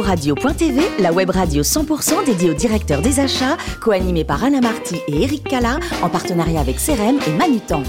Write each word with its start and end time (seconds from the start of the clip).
Radio.tv, 0.00 0.80
la 1.00 1.12
web 1.12 1.30
radio 1.30 1.62
100% 1.62 2.24
dédiée 2.24 2.50
aux 2.50 2.54
directeurs 2.54 3.02
des 3.02 3.20
achats, 3.20 3.56
co-animée 3.80 4.24
par 4.24 4.42
Anna 4.42 4.60
Marty 4.60 4.96
et 5.08 5.22
Eric 5.22 5.44
Cala, 5.44 5.78
en 6.02 6.08
partenariat 6.08 6.60
avec 6.60 6.76
CRM 6.76 7.18
et 7.26 7.32
Manutan. 7.36 7.82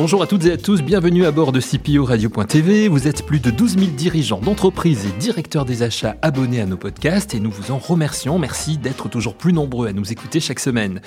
Bonjour 0.00 0.22
à 0.22 0.26
toutes 0.26 0.46
et 0.46 0.52
à 0.52 0.56
tous, 0.56 0.80
bienvenue 0.80 1.26
à 1.26 1.30
bord 1.30 1.52
de 1.52 1.60
CPO 1.60 2.06
Radio.tv. 2.06 2.88
Vous 2.88 3.06
êtes 3.06 3.26
plus 3.26 3.38
de 3.38 3.50
12 3.50 3.78
000 3.78 3.90
dirigeants 3.90 4.40
d'entreprises 4.40 5.04
et 5.04 5.12
directeurs 5.20 5.66
des 5.66 5.82
achats 5.82 6.16
abonnés 6.22 6.62
à 6.62 6.64
nos 6.64 6.78
podcasts 6.78 7.34
et 7.34 7.40
nous 7.40 7.50
vous 7.50 7.70
en 7.70 7.76
remercions. 7.76 8.38
Merci 8.38 8.78
d'être 8.78 9.10
toujours 9.10 9.34
plus 9.34 9.52
nombreux 9.52 9.88
à 9.88 9.92
nous 9.92 10.10
écouter 10.10 10.40
chaque 10.40 10.58
semaine. 10.58 11.02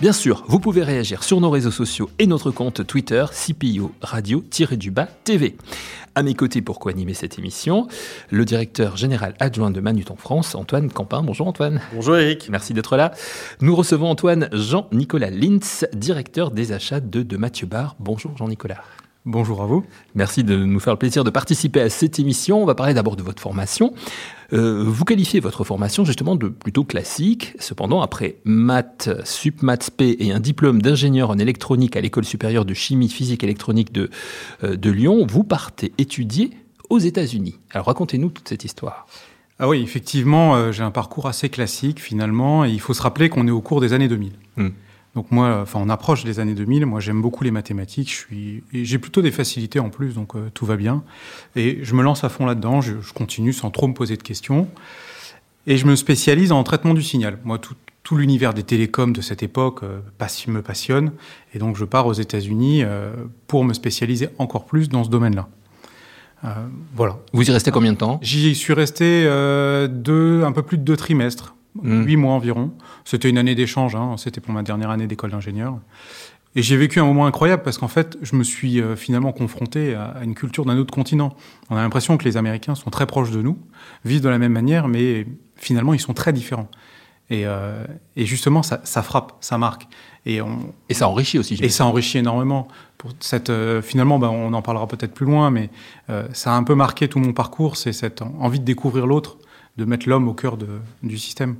Bien 0.00 0.14
sûr, 0.14 0.44
vous 0.48 0.60
pouvez 0.60 0.82
réagir 0.82 1.24
sur 1.24 1.42
nos 1.42 1.50
réseaux 1.50 1.70
sociaux 1.70 2.08
et 2.18 2.26
notre 2.26 2.50
compte 2.50 2.86
Twitter 2.86 3.26
CPO 3.30 3.92
Radio-du-bas 4.00 5.08
TV. 5.24 5.54
À 6.14 6.22
mes 6.22 6.34
côtés 6.34 6.62
pour 6.62 6.78
co-animer 6.78 7.14
cette 7.14 7.38
émission, 7.38 7.86
le 8.30 8.44
directeur 8.44 8.96
général 8.96 9.34
adjoint 9.40 9.70
de 9.70 9.80
Manuton 9.80 10.16
France, 10.16 10.54
Antoine 10.54 10.90
Campin. 10.90 11.22
Bonjour 11.22 11.46
Antoine. 11.46 11.80
Bonjour 11.92 12.16
Eric. 12.16 12.48
Merci 12.50 12.74
d'être 12.74 12.96
là. 12.96 13.12
Nous 13.60 13.74
recevons 13.74 14.08
Antoine 14.08 14.48
Jean-Nicolas 14.52 15.30
Lintz, 15.30 15.86
directeur 15.92 16.50
des 16.50 16.72
achats 16.72 17.00
de, 17.00 17.22
de 17.22 17.36
Mathieu 17.36 17.66
Bar. 17.66 17.96
Bonjour 17.98 18.36
Jean-Nicolas. 18.36 18.82
Bonjour 19.24 19.62
à 19.62 19.66
vous. 19.66 19.84
Merci 20.14 20.42
de 20.42 20.56
nous 20.56 20.80
faire 20.80 20.94
le 20.94 20.98
plaisir 20.98 21.22
de 21.22 21.30
participer 21.30 21.82
à 21.82 21.90
cette 21.90 22.18
émission. 22.18 22.62
On 22.62 22.64
va 22.64 22.74
parler 22.74 22.94
d'abord 22.94 23.14
de 23.14 23.22
votre 23.22 23.42
formation. 23.42 23.92
Euh, 24.54 24.82
vous 24.86 25.04
qualifiez 25.04 25.40
votre 25.40 25.62
formation 25.62 26.04
justement 26.04 26.34
de 26.34 26.48
plutôt 26.48 26.84
classique. 26.84 27.54
Cependant, 27.58 28.00
après 28.00 28.36
maths, 28.44 29.10
sup 29.24 29.62
maths 29.62 29.90
P 29.90 30.16
et 30.20 30.32
un 30.32 30.40
diplôme 30.40 30.80
d'ingénieur 30.80 31.30
en 31.30 31.38
électronique 31.38 31.96
à 31.96 32.00
l'école 32.00 32.24
supérieure 32.24 32.64
de 32.64 32.74
chimie 32.74 33.10
physique 33.10 33.44
électronique 33.44 33.92
de, 33.92 34.10
euh, 34.64 34.76
de 34.76 34.90
Lyon, 34.90 35.26
vous 35.28 35.44
partez 35.44 35.92
étudier 35.98 36.50
aux 36.88 36.98
États-Unis. 36.98 37.58
Alors 37.72 37.86
racontez-nous 37.86 38.30
toute 38.30 38.48
cette 38.48 38.64
histoire. 38.64 39.06
Ah 39.58 39.68
oui, 39.68 39.82
effectivement, 39.82 40.54
euh, 40.54 40.72
j'ai 40.72 40.84
un 40.84 40.92
parcours 40.92 41.26
assez 41.26 41.48
classique 41.50 42.00
finalement. 42.00 42.64
Et 42.64 42.70
il 42.70 42.80
faut 42.80 42.94
se 42.94 43.02
rappeler 43.02 43.28
qu'on 43.28 43.46
est 43.46 43.52
au 43.52 43.60
cours 43.60 43.80
des 43.80 43.92
années 43.92 44.08
2000. 44.08 44.32
Hmm. 44.56 44.68
Donc 45.18 45.32
moi, 45.32 45.58
enfin, 45.62 45.80
on 45.82 45.88
approche 45.88 46.22
des 46.22 46.38
années 46.38 46.54
2000. 46.54 46.86
Moi, 46.86 47.00
j'aime 47.00 47.20
beaucoup 47.20 47.42
les 47.42 47.50
mathématiques. 47.50 48.08
Je 48.08 48.14
suis, 48.14 48.62
j'ai 48.72 48.98
plutôt 49.00 49.20
des 49.20 49.32
facilités 49.32 49.80
en 49.80 49.90
plus, 49.90 50.14
donc 50.14 50.36
euh, 50.36 50.48
tout 50.54 50.64
va 50.64 50.76
bien. 50.76 51.02
Et 51.56 51.80
je 51.82 51.92
me 51.94 52.04
lance 52.04 52.22
à 52.22 52.28
fond 52.28 52.46
là-dedans. 52.46 52.80
Je, 52.80 52.94
continue 53.12 53.52
sans 53.52 53.72
trop 53.72 53.88
me 53.88 53.94
poser 53.94 54.16
de 54.16 54.22
questions. 54.22 54.68
Et 55.66 55.76
je 55.76 55.86
me 55.86 55.96
spécialise 55.96 56.52
en 56.52 56.62
traitement 56.62 56.94
du 56.94 57.02
signal. 57.02 57.36
Moi, 57.42 57.58
tout, 57.58 57.74
l'univers 58.14 58.54
des 58.54 58.62
télécoms 58.62 59.12
de 59.12 59.20
cette 59.20 59.42
époque 59.42 59.82
euh, 59.82 59.98
me 60.46 60.60
passionne. 60.60 61.10
Et 61.52 61.58
donc, 61.58 61.76
je 61.76 61.84
pars 61.84 62.06
aux 62.06 62.12
États-Unis 62.12 62.84
euh, 62.84 63.10
pour 63.48 63.64
me 63.64 63.74
spécialiser 63.74 64.28
encore 64.38 64.66
plus 64.66 64.88
dans 64.88 65.02
ce 65.02 65.10
domaine-là. 65.10 65.48
voilà. 66.94 67.18
Vous 67.32 67.50
y 67.50 67.52
restez 67.52 67.72
combien 67.72 67.92
de 67.92 67.98
temps? 67.98 68.20
J'y 68.22 68.54
suis 68.54 68.72
resté 68.72 69.24
deux, 69.90 70.44
un 70.44 70.52
peu 70.52 70.62
plus 70.62 70.78
de 70.78 70.84
deux 70.84 70.96
trimestres. 70.96 71.56
Hmm. 71.74 72.02
huit 72.02 72.16
mois 72.16 72.32
environ. 72.32 72.72
C'était 73.04 73.28
une 73.28 73.38
année 73.38 73.54
d'échange, 73.54 73.94
hein. 73.94 74.16
c'était 74.16 74.40
pour 74.40 74.52
ma 74.52 74.62
dernière 74.62 74.90
année 74.90 75.06
d'école 75.06 75.30
d'ingénieur. 75.30 75.78
Et 76.56 76.62
j'ai 76.62 76.76
vécu 76.76 76.98
un 76.98 77.04
moment 77.04 77.26
incroyable 77.26 77.62
parce 77.62 77.78
qu'en 77.78 77.88
fait, 77.88 78.18
je 78.22 78.34
me 78.34 78.42
suis 78.42 78.80
euh, 78.80 78.96
finalement 78.96 79.32
confronté 79.32 79.94
à, 79.94 80.16
une 80.22 80.34
culture 80.34 80.64
d'un 80.64 80.76
autre 80.78 80.92
continent. 80.92 81.36
On 81.70 81.76
a 81.76 81.82
l'impression 81.82 82.16
que 82.16 82.24
les 82.24 82.36
Américains 82.36 82.74
sont 82.74 82.90
très 82.90 83.06
proches 83.06 83.30
de 83.30 83.42
nous, 83.42 83.58
vivent 84.04 84.22
de 84.22 84.28
la 84.28 84.38
même 84.38 84.52
manière, 84.52 84.88
mais 84.88 85.26
finalement, 85.56 85.94
ils 85.94 86.00
sont 86.00 86.14
très 86.14 86.32
différents. 86.32 86.68
Et, 87.30 87.46
euh, 87.46 87.84
justement, 88.16 88.62
ça, 88.62 89.02
frappe, 89.02 89.36
ça 89.40 89.58
marque. 89.58 89.86
Et, 90.24 90.40
on, 90.40 90.72
et 90.88 90.94
ça 90.94 91.08
enrichit 91.08 91.38
aussi. 91.38 91.58
Et 91.62 91.68
ça 91.68 91.84
enrichit 91.84 92.18
énormément. 92.18 92.66
Pour 92.96 93.12
cette, 93.20 93.50
euh, 93.50 93.82
finalement, 93.82 94.18
ben, 94.18 94.28
on 94.28 94.54
en 94.54 94.62
parlera 94.62 94.88
peut-être 94.88 95.12
plus 95.12 95.26
loin, 95.26 95.50
mais 95.50 95.70
ça 96.32 96.54
a 96.54 96.56
un 96.56 96.64
peu 96.64 96.74
marqué 96.74 97.06
tout 97.06 97.18
mon 97.18 97.34
parcours, 97.34 97.76
c'est 97.76 97.92
cette 97.92 98.22
envie 98.22 98.58
de 98.58 98.64
découvrir 98.64 99.06
l'autre, 99.06 99.36
de 99.78 99.84
mettre 99.84 100.08
l'homme 100.08 100.28
au 100.28 100.34
cœur 100.34 100.56
de, 100.56 100.66
du 101.02 101.16
système. 101.16 101.56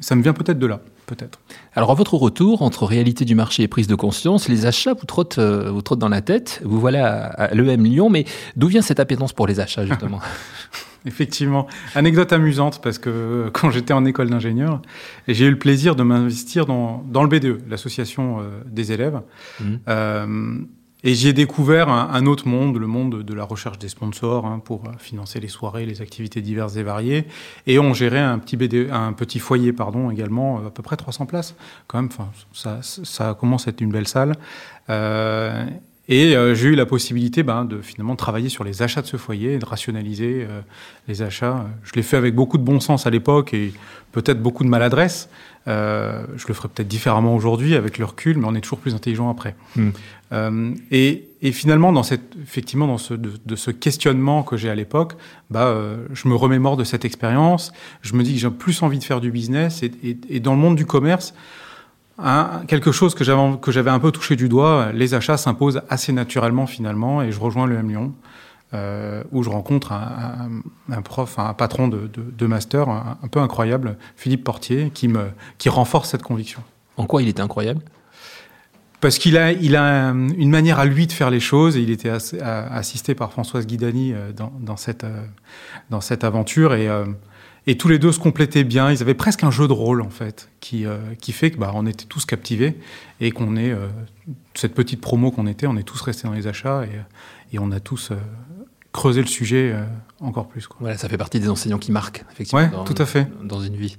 Ça 0.00 0.14
me 0.14 0.22
vient 0.22 0.34
peut-être 0.34 0.58
de 0.58 0.66
là, 0.66 0.80
peut-être. 1.06 1.40
Alors, 1.74 1.90
à 1.90 1.94
votre 1.94 2.14
retour, 2.14 2.62
entre 2.62 2.84
réalité 2.84 3.24
du 3.24 3.34
marché 3.34 3.64
et 3.64 3.68
prise 3.68 3.88
de 3.88 3.94
conscience, 3.94 4.48
les 4.48 4.66
achats 4.66 4.94
vous 4.94 5.06
trottent, 5.06 5.38
euh, 5.38 5.70
vous 5.70 5.82
trottent 5.82 5.98
dans 5.98 6.10
la 6.10 6.20
tête. 6.20 6.60
Vous 6.64 6.78
voilà 6.78 7.24
à, 7.24 7.54
l'EM 7.54 7.84
Lyon, 7.84 8.10
mais 8.10 8.26
d'où 8.54 8.68
vient 8.68 8.82
cette 8.82 9.00
appétence 9.00 9.32
pour 9.32 9.46
les 9.48 9.58
achats, 9.58 9.84
justement? 9.84 10.20
Effectivement. 11.06 11.66
Anecdote 11.94 12.32
amusante, 12.34 12.82
parce 12.82 12.98
que 12.98 13.08
euh, 13.08 13.50
quand 13.50 13.70
j'étais 13.70 13.94
en 13.94 14.04
école 14.04 14.28
d'ingénieur, 14.28 14.82
j'ai 15.26 15.46
eu 15.46 15.50
le 15.50 15.58
plaisir 15.58 15.96
de 15.96 16.02
m'investir 16.02 16.66
dans, 16.66 17.02
dans, 17.10 17.22
le 17.22 17.28
BDE, 17.30 17.62
l'association 17.68 18.40
euh, 18.40 18.60
des 18.66 18.92
élèves. 18.92 19.20
Mmh. 19.60 20.66
Et 21.02 21.14
j'ai 21.14 21.32
découvert 21.32 21.88
un, 21.88 22.26
autre 22.26 22.46
monde, 22.46 22.76
le 22.76 22.86
monde 22.86 23.22
de 23.22 23.34
la 23.34 23.44
recherche 23.44 23.78
des 23.78 23.88
sponsors 23.88 24.44
hein, 24.44 24.60
pour 24.62 24.84
euh, 24.86 24.92
financer 24.98 25.40
les 25.40 25.48
soirées, 25.48 25.86
les 25.86 26.02
activités 26.02 26.42
diverses 26.42 26.76
et 26.76 26.82
variées. 26.82 27.26
Et 27.66 27.78
on 27.78 27.94
gérait 27.94 28.20
un 28.20 28.38
petit, 28.38 28.56
BD, 28.56 28.90
un 28.90 29.12
petit 29.14 29.38
foyer 29.38 29.72
pardon, 29.72 30.10
également, 30.10 30.58
euh, 30.58 30.66
à 30.68 30.70
peu 30.70 30.82
près 30.82 30.96
300 30.96 31.26
places. 31.26 31.54
Quand 31.86 32.02
même, 32.02 32.10
ça, 32.52 32.80
ça 32.82 33.34
commence 33.34 33.66
à 33.66 33.70
être 33.70 33.80
une 33.80 33.92
belle 33.92 34.08
salle. 34.08 34.36
Euh, 34.90 35.64
et 36.10 36.36
euh, 36.36 36.54
j'ai 36.54 36.68
eu 36.68 36.74
la 36.74 36.84
possibilité 36.84 37.42
ben, 37.42 37.64
de 37.64 37.80
finalement 37.80 38.16
travailler 38.16 38.50
sur 38.50 38.64
les 38.64 38.82
achats 38.82 39.00
de 39.00 39.06
ce 39.06 39.16
foyer 39.16 39.54
et 39.54 39.58
de 39.58 39.64
rationaliser 39.64 40.46
les 41.08 41.22
achats. 41.22 41.66
Je 41.82 41.92
l'ai 41.94 42.02
fait 42.02 42.18
avec 42.18 42.34
beaucoup 42.34 42.58
de 42.58 42.62
bon 42.62 42.80
sens 42.80 43.06
à 43.06 43.10
l'époque 43.10 43.54
et 43.54 43.72
peut-être 44.12 44.42
beaucoup 44.42 44.64
de 44.64 44.68
maladresse. 44.68 45.28
Euh, 45.68 46.24
je 46.36 46.46
le 46.48 46.54
ferai 46.54 46.68
peut-être 46.68 46.88
différemment 46.88 47.34
aujourd'hui 47.34 47.74
avec 47.74 47.98
le 47.98 48.04
recul, 48.04 48.38
mais 48.38 48.46
on 48.46 48.54
est 48.54 48.60
toujours 48.60 48.78
plus 48.78 48.94
intelligent 48.94 49.30
après. 49.30 49.54
Hmm. 49.76 49.90
Euh, 50.32 50.74
et, 50.90 51.28
et, 51.42 51.52
finalement, 51.52 51.92
dans 51.92 52.02
cette, 52.02 52.34
effectivement, 52.42 52.86
dans 52.86 52.98
ce, 52.98 53.14
de, 53.14 53.32
de 53.44 53.56
ce 53.56 53.70
questionnement 53.70 54.42
que 54.42 54.56
j'ai 54.56 54.70
à 54.70 54.74
l'époque, 54.74 55.14
bah, 55.50 55.66
euh, 55.66 56.06
je 56.12 56.28
me 56.28 56.34
remémore 56.34 56.76
de 56.76 56.84
cette 56.84 57.04
expérience. 57.04 57.72
Je 58.00 58.14
me 58.14 58.22
dis 58.22 58.34
que 58.34 58.40
j'ai 58.40 58.50
plus 58.50 58.82
envie 58.82 58.98
de 58.98 59.04
faire 59.04 59.20
du 59.20 59.30
business 59.30 59.82
et, 59.82 59.92
et, 60.02 60.16
et 60.28 60.40
dans 60.40 60.54
le 60.54 60.60
monde 60.60 60.76
du 60.76 60.86
commerce. 60.86 61.34
Hein, 62.22 62.62
quelque 62.68 62.92
chose 62.92 63.14
que 63.14 63.24
j'avais 63.24 63.56
que 63.60 63.72
j'avais 63.72 63.90
un 63.90 63.98
peu 63.98 64.12
touché 64.12 64.36
du 64.36 64.48
doigt, 64.48 64.92
les 64.92 65.14
achats 65.14 65.36
s'imposent 65.36 65.82
assez 65.88 66.12
naturellement 66.12 66.66
finalement, 66.66 67.22
et 67.22 67.32
je 67.32 67.40
rejoins 67.40 67.66
le 67.66 67.76
M 67.76 67.88
Lyon. 67.88 68.12
Euh, 68.72 69.24
où 69.32 69.42
je 69.42 69.50
rencontre 69.50 69.90
un, 69.90 70.48
un, 70.92 71.02
prof, 71.02 71.40
un 71.40 71.54
patron 71.54 71.88
de, 71.88 72.06
de, 72.06 72.22
de 72.22 72.46
master 72.46 72.88
un, 72.88 73.18
un, 73.20 73.26
peu 73.26 73.40
incroyable, 73.40 73.96
Philippe 74.14 74.44
Portier, 74.44 74.92
qui, 74.94 75.08
me, 75.08 75.30
qui 75.58 75.68
renforce 75.68 76.10
cette 76.10 76.22
conviction. 76.22 76.62
En 76.96 77.04
quoi 77.04 77.20
il 77.20 77.26
était 77.26 77.42
incroyable? 77.42 77.82
Parce 79.00 79.18
qu'il 79.18 79.36
a, 79.38 79.50
il 79.50 79.74
a 79.74 80.10
une 80.10 80.50
manière 80.50 80.78
à 80.78 80.84
lui 80.84 81.08
de 81.08 81.12
faire 81.12 81.30
les 81.30 81.40
choses 81.40 81.76
et 81.76 81.80
il 81.80 81.90
était 81.90 82.10
assisté 82.10 83.16
par 83.16 83.32
Françoise 83.32 83.66
Guidani 83.66 84.12
euh, 84.12 84.30
dans, 84.30 84.52
dans, 84.60 84.76
cette, 84.76 85.02
euh, 85.02 85.24
dans 85.90 86.00
cette 86.00 86.22
aventure 86.22 86.72
et, 86.74 86.88
et 87.66 87.76
tous 87.76 87.88
les 87.88 87.98
deux 87.98 88.12
se 88.12 88.18
complétaient 88.18 88.64
bien. 88.64 88.90
Ils 88.90 89.02
avaient 89.02 89.14
presque 89.14 89.44
un 89.44 89.50
jeu 89.50 89.68
de 89.68 89.72
rôle 89.72 90.02
en 90.02 90.10
fait 90.10 90.48
qui, 90.60 90.84
qui 91.20 91.32
fait 91.32 91.50
que 91.50 91.58
bah, 91.58 91.72
on 91.74 91.86
était 91.86 92.06
tous 92.06 92.24
captivés 92.24 92.76
et 93.20 93.30
qu'on 93.30 93.56
est 93.56 93.74
cette 94.54 94.74
petite 94.74 95.00
promo 95.00 95.30
qu'on 95.30 95.46
était, 95.46 95.66
on 95.66 95.76
est 95.76 95.82
tous 95.82 96.00
restés 96.00 96.26
dans 96.26 96.34
les 96.34 96.46
achats 96.46 96.84
et, 96.84 97.54
et 97.54 97.58
on 97.58 97.70
a 97.70 97.80
tous 97.80 98.12
creuser 98.92 99.20
le 99.20 99.26
sujet 99.26 99.72
euh, 99.72 99.84
encore 100.20 100.48
plus. 100.48 100.66
Quoi. 100.66 100.78
Voilà, 100.80 100.96
ça 100.96 101.08
fait 101.08 101.16
partie 101.16 101.38
des 101.40 101.48
enseignants 101.48 101.78
qui 101.78 101.92
marquent, 101.92 102.24
effectivement, 102.32 102.62
ouais, 102.62 102.84
tout 102.84 103.00
à 103.00 103.06
fait. 103.06 103.28
dans 103.44 103.60
une 103.60 103.76
vie. 103.76 103.96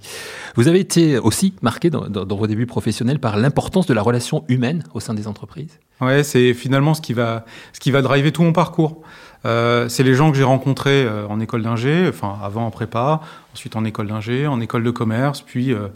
Vous 0.56 0.68
avez 0.68 0.80
été 0.80 1.18
aussi 1.18 1.54
marqué 1.62 1.90
dans, 1.90 2.10
dans, 2.10 2.36
vos 2.36 2.48
débuts 2.48 2.66
professionnels 2.66 3.20
par 3.20 3.38
l'importance 3.38 3.88
de 3.88 3.94
la 3.94 4.02
relation 4.02 4.44
humaine 4.48 4.84
au 4.94 5.00
sein 5.00 5.14
des 5.14 5.28
entreprises? 5.28 5.80
Ouais, 6.02 6.24
c'est 6.24 6.54
finalement 6.54 6.94
ce 6.94 7.02
qui 7.02 7.14
va, 7.14 7.46
ce 7.74 7.80
qui 7.80 7.92
va 7.92 8.02
driver 8.02 8.32
tout 8.32 8.44
mon 8.44 8.54
parcours. 8.54 9.02
Euh, 9.46 9.90
c'est 9.90 10.04
les 10.04 10.14
gens 10.14 10.32
que 10.32 10.38
j'ai 10.38 10.44
rencontrés 10.44 11.04
euh, 11.04 11.28
en 11.28 11.40
école 11.40 11.64
d'ingé, 11.64 12.06
enfin 12.08 12.38
avant 12.44 12.66
en 12.66 12.72
prépa, 12.72 13.22
ensuite 13.54 13.76
en 13.76 13.86
école 13.86 14.08
d'ingé, 14.08 14.48
en 14.48 14.62
école 14.62 14.84
de 14.84 14.92
commerce, 14.92 15.42
puis 15.42 15.74
euh, 15.74 15.88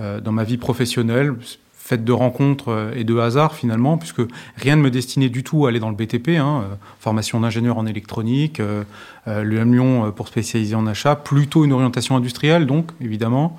euh 0.00 0.20
dans 0.20 0.32
ma 0.32 0.44
vie 0.44 0.56
professionnelle, 0.56 1.34
faite 1.72 2.04
de 2.04 2.12
rencontres 2.12 2.92
et 2.96 3.04
de 3.04 3.18
hasard 3.18 3.54
finalement, 3.54 3.98
puisque 3.98 4.22
rien 4.56 4.76
ne 4.76 4.80
me 4.80 4.90
destinait 4.90 5.28
du 5.28 5.44
tout 5.44 5.66
à 5.66 5.68
aller 5.68 5.80
dans 5.80 5.90
le 5.90 5.96
BTP. 5.96 6.30
Hein, 6.38 6.64
formation 6.98 7.40
d'ingénieur 7.40 7.76
en 7.76 7.84
électronique, 7.84 8.58
euh, 8.58 8.84
le 9.26 9.64
Lyon 9.64 10.10
pour 10.16 10.28
spécialiser 10.28 10.74
en 10.74 10.86
achat, 10.86 11.14
plutôt 11.14 11.62
une 11.62 11.74
orientation 11.74 12.16
industrielle 12.16 12.64
donc 12.64 12.90
évidemment. 13.02 13.56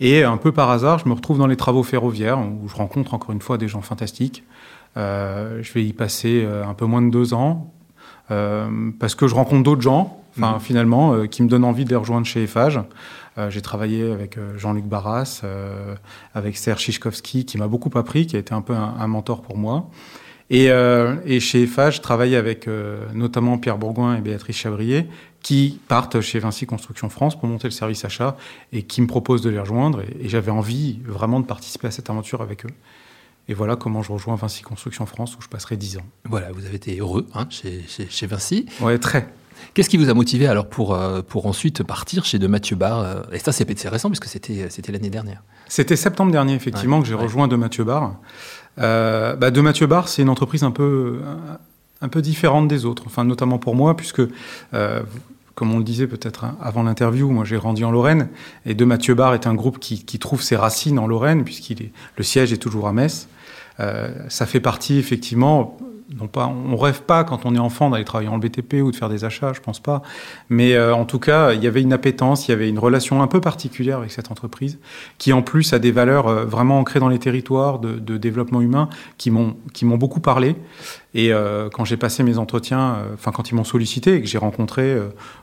Et 0.00 0.22
un 0.22 0.38
peu 0.38 0.50
par 0.50 0.70
hasard, 0.70 0.98
je 1.00 1.08
me 1.08 1.12
retrouve 1.12 1.38
dans 1.38 1.46
les 1.46 1.56
travaux 1.56 1.82
ferroviaires 1.82 2.38
où 2.38 2.68
je 2.68 2.74
rencontre 2.74 3.12
encore 3.12 3.32
une 3.32 3.42
fois 3.42 3.58
des 3.58 3.68
gens 3.68 3.82
fantastiques. 3.82 4.44
Euh, 4.96 5.60
je 5.62 5.72
vais 5.74 5.84
y 5.84 5.92
passer 5.92 6.48
un 6.66 6.72
peu 6.72 6.86
moins 6.86 7.02
de 7.02 7.10
deux 7.10 7.34
ans 7.34 7.70
parce 8.28 9.14
que 9.14 9.26
je 9.26 9.34
rencontre 9.34 9.62
d'autres 9.62 9.82
gens, 9.82 10.22
enfin 10.36 10.56
mmh. 10.56 10.60
finalement, 10.60 11.26
qui 11.26 11.42
me 11.42 11.48
donnent 11.48 11.64
envie 11.64 11.84
de 11.84 11.90
les 11.90 11.96
rejoindre 11.96 12.26
chez 12.26 12.42
Eiffage. 12.42 12.80
Euh, 13.38 13.50
j'ai 13.50 13.62
travaillé 13.62 14.10
avec 14.10 14.36
euh, 14.36 14.58
Jean-Luc 14.58 14.84
Barras, 14.84 15.42
euh, 15.44 15.94
avec 16.34 16.56
Serge 16.56 16.82
Chichkovski, 16.82 17.44
qui 17.44 17.56
m'a 17.56 17.68
beaucoup 17.68 17.96
appris, 17.96 18.26
qui 18.26 18.36
a 18.36 18.38
été 18.38 18.52
un 18.52 18.62
peu 18.62 18.74
un, 18.74 19.06
mentor 19.06 19.42
pour 19.42 19.56
moi. 19.56 19.88
Et, 20.50 20.68
et 21.26 21.40
chez 21.40 21.64
EFA, 21.64 21.90
je 21.90 22.00
travaille 22.00 22.34
avec 22.34 22.70
notamment 23.12 23.58
Pierre 23.58 23.76
Bourgoin 23.76 24.16
et 24.16 24.22
Béatrice 24.22 24.56
Chabrier, 24.56 25.06
qui 25.42 25.78
partent 25.88 26.22
chez 26.22 26.38
Vinci 26.38 26.64
Construction 26.64 27.10
France 27.10 27.38
pour 27.38 27.50
monter 27.50 27.68
le 27.68 27.72
service 27.72 28.06
achat 28.06 28.34
et 28.72 28.82
qui 28.82 29.02
me 29.02 29.06
proposent 29.06 29.42
de 29.42 29.50
les 29.50 29.58
rejoindre. 29.58 30.00
Et, 30.00 30.26
j'avais 30.30 30.50
envie 30.50 31.00
vraiment 31.04 31.40
de 31.40 31.44
participer 31.44 31.88
à 31.88 31.90
cette 31.90 32.08
aventure 32.08 32.40
avec 32.40 32.64
eux. 32.64 32.70
Et 33.48 33.54
voilà 33.54 33.76
comment 33.76 34.02
je 34.02 34.12
rejoins 34.12 34.36
Vinci 34.36 34.62
Construction 34.62 35.06
France, 35.06 35.36
où 35.36 35.42
je 35.42 35.48
passerai 35.48 35.76
10 35.76 35.98
ans. 35.98 36.06
Voilà, 36.24 36.52
vous 36.52 36.66
avez 36.66 36.76
été 36.76 36.98
heureux 36.98 37.26
hein, 37.34 37.46
chez, 37.50 37.82
chez, 37.88 38.06
chez 38.08 38.26
Vinci. 38.26 38.66
Ouais, 38.80 38.98
très. 38.98 39.28
Qu'est-ce 39.74 39.88
qui 39.88 39.96
vous 39.96 40.08
a 40.08 40.14
motivé 40.14 40.46
alors 40.46 40.68
pour, 40.68 40.94
euh, 40.94 41.22
pour 41.22 41.46
ensuite 41.46 41.82
partir 41.82 42.24
chez 42.24 42.38
de 42.38 42.46
Mathieu 42.46 42.76
Barre 42.76 43.26
Et 43.32 43.38
ça, 43.38 43.52
c'est 43.52 43.64
récent 43.88 44.08
puisque 44.10 44.26
c'était 44.26 44.92
l'année 44.92 45.10
dernière. 45.10 45.42
C'était 45.68 45.96
septembre 45.96 46.30
dernier, 46.30 46.54
effectivement, 46.54 47.00
que 47.00 47.08
j'ai 47.08 47.14
rejoint 47.14 47.48
de 47.48 47.56
Mathieu 47.56 47.84
Barre. 47.84 48.16
bah, 48.76 49.50
de 49.50 49.60
Mathieu 49.60 49.86
Barre, 49.86 50.08
c'est 50.08 50.22
une 50.22 50.28
entreprise 50.28 50.62
un 50.62 50.70
peu, 50.70 51.20
un 52.00 52.08
peu 52.08 52.22
différente 52.22 52.68
des 52.68 52.84
autres, 52.84 53.04
enfin, 53.06 53.24
notamment 53.24 53.58
pour 53.58 53.74
moi, 53.74 53.96
puisque 53.96 54.22
comme 55.58 55.74
on 55.74 55.78
le 55.78 55.84
disait 55.84 56.06
peut-être 56.06 56.44
hein, 56.44 56.56
avant 56.62 56.84
l'interview, 56.84 57.28
moi 57.30 57.44
j'ai 57.44 57.56
grandi 57.56 57.84
en 57.84 57.90
Lorraine, 57.90 58.28
et 58.64 58.74
De 58.74 58.84
Mathieu 58.84 59.16
Barre 59.16 59.34
est 59.34 59.48
un 59.48 59.56
groupe 59.56 59.80
qui, 59.80 60.18
trouve 60.20 60.40
ses 60.40 60.54
racines 60.54 61.00
en 61.00 61.08
Lorraine, 61.08 61.42
puisqu'il 61.42 61.82
est 61.82 61.90
le 62.16 62.22
siège 62.22 62.52
est 62.52 62.58
toujours 62.58 62.86
à 62.86 62.92
Metz. 62.92 63.26
Euh, 63.80 64.14
ça 64.28 64.46
fait 64.46 64.60
partie 64.60 64.98
effectivement 64.98 65.76
non 66.16 66.26
pas, 66.26 66.46
on 66.46 66.74
rêve 66.76 67.02
pas 67.02 67.22
quand 67.24 67.44
on 67.44 67.54
est 67.54 67.58
enfant 67.58 67.90
d'aller 67.90 68.04
travailler 68.04 68.30
en 68.30 68.38
BTP 68.38 68.74
ou 68.82 68.90
de 68.90 68.96
faire 68.96 69.10
des 69.10 69.26
achats, 69.26 69.52
je 69.52 69.60
pense 69.60 69.78
pas. 69.78 70.02
Mais 70.48 70.74
euh, 70.74 70.94
en 70.94 71.04
tout 71.04 71.18
cas, 71.18 71.52
il 71.52 71.62
y 71.62 71.66
avait 71.66 71.82
une 71.82 71.92
appétence, 71.92 72.48
il 72.48 72.52
y 72.52 72.54
avait 72.54 72.68
une 72.68 72.78
relation 72.78 73.22
un 73.22 73.26
peu 73.26 73.42
particulière 73.42 73.98
avec 73.98 74.10
cette 74.10 74.30
entreprise, 74.30 74.78
qui 75.18 75.34
en 75.34 75.42
plus 75.42 75.74
a 75.74 75.78
des 75.78 75.92
valeurs 75.92 76.28
euh, 76.28 76.44
vraiment 76.46 76.78
ancrées 76.78 77.00
dans 77.00 77.10
les 77.10 77.18
territoires 77.18 77.78
de, 77.78 77.98
de 77.98 78.16
développement 78.16 78.62
humain, 78.62 78.88
qui 79.18 79.30
m'ont 79.30 79.56
qui 79.74 79.84
m'ont 79.84 79.98
beaucoup 79.98 80.20
parlé. 80.20 80.56
Et 81.12 81.32
euh, 81.32 81.68
quand 81.68 81.84
j'ai 81.84 81.98
passé 81.98 82.22
mes 82.22 82.38
entretiens, 82.38 82.96
enfin 83.12 83.30
quand 83.30 83.50
ils 83.50 83.54
m'ont 83.54 83.64
sollicité 83.64 84.14
et 84.14 84.22
que 84.22 84.28
j'ai 84.28 84.38
rencontré, 84.38 84.96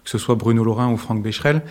que 0.03 0.09
ce 0.09 0.17
soit 0.17 0.35
Bruno 0.35 0.63
Laurin 0.63 0.91
ou 0.91 0.97
Franck 0.97 1.21
Becherel, 1.21 1.61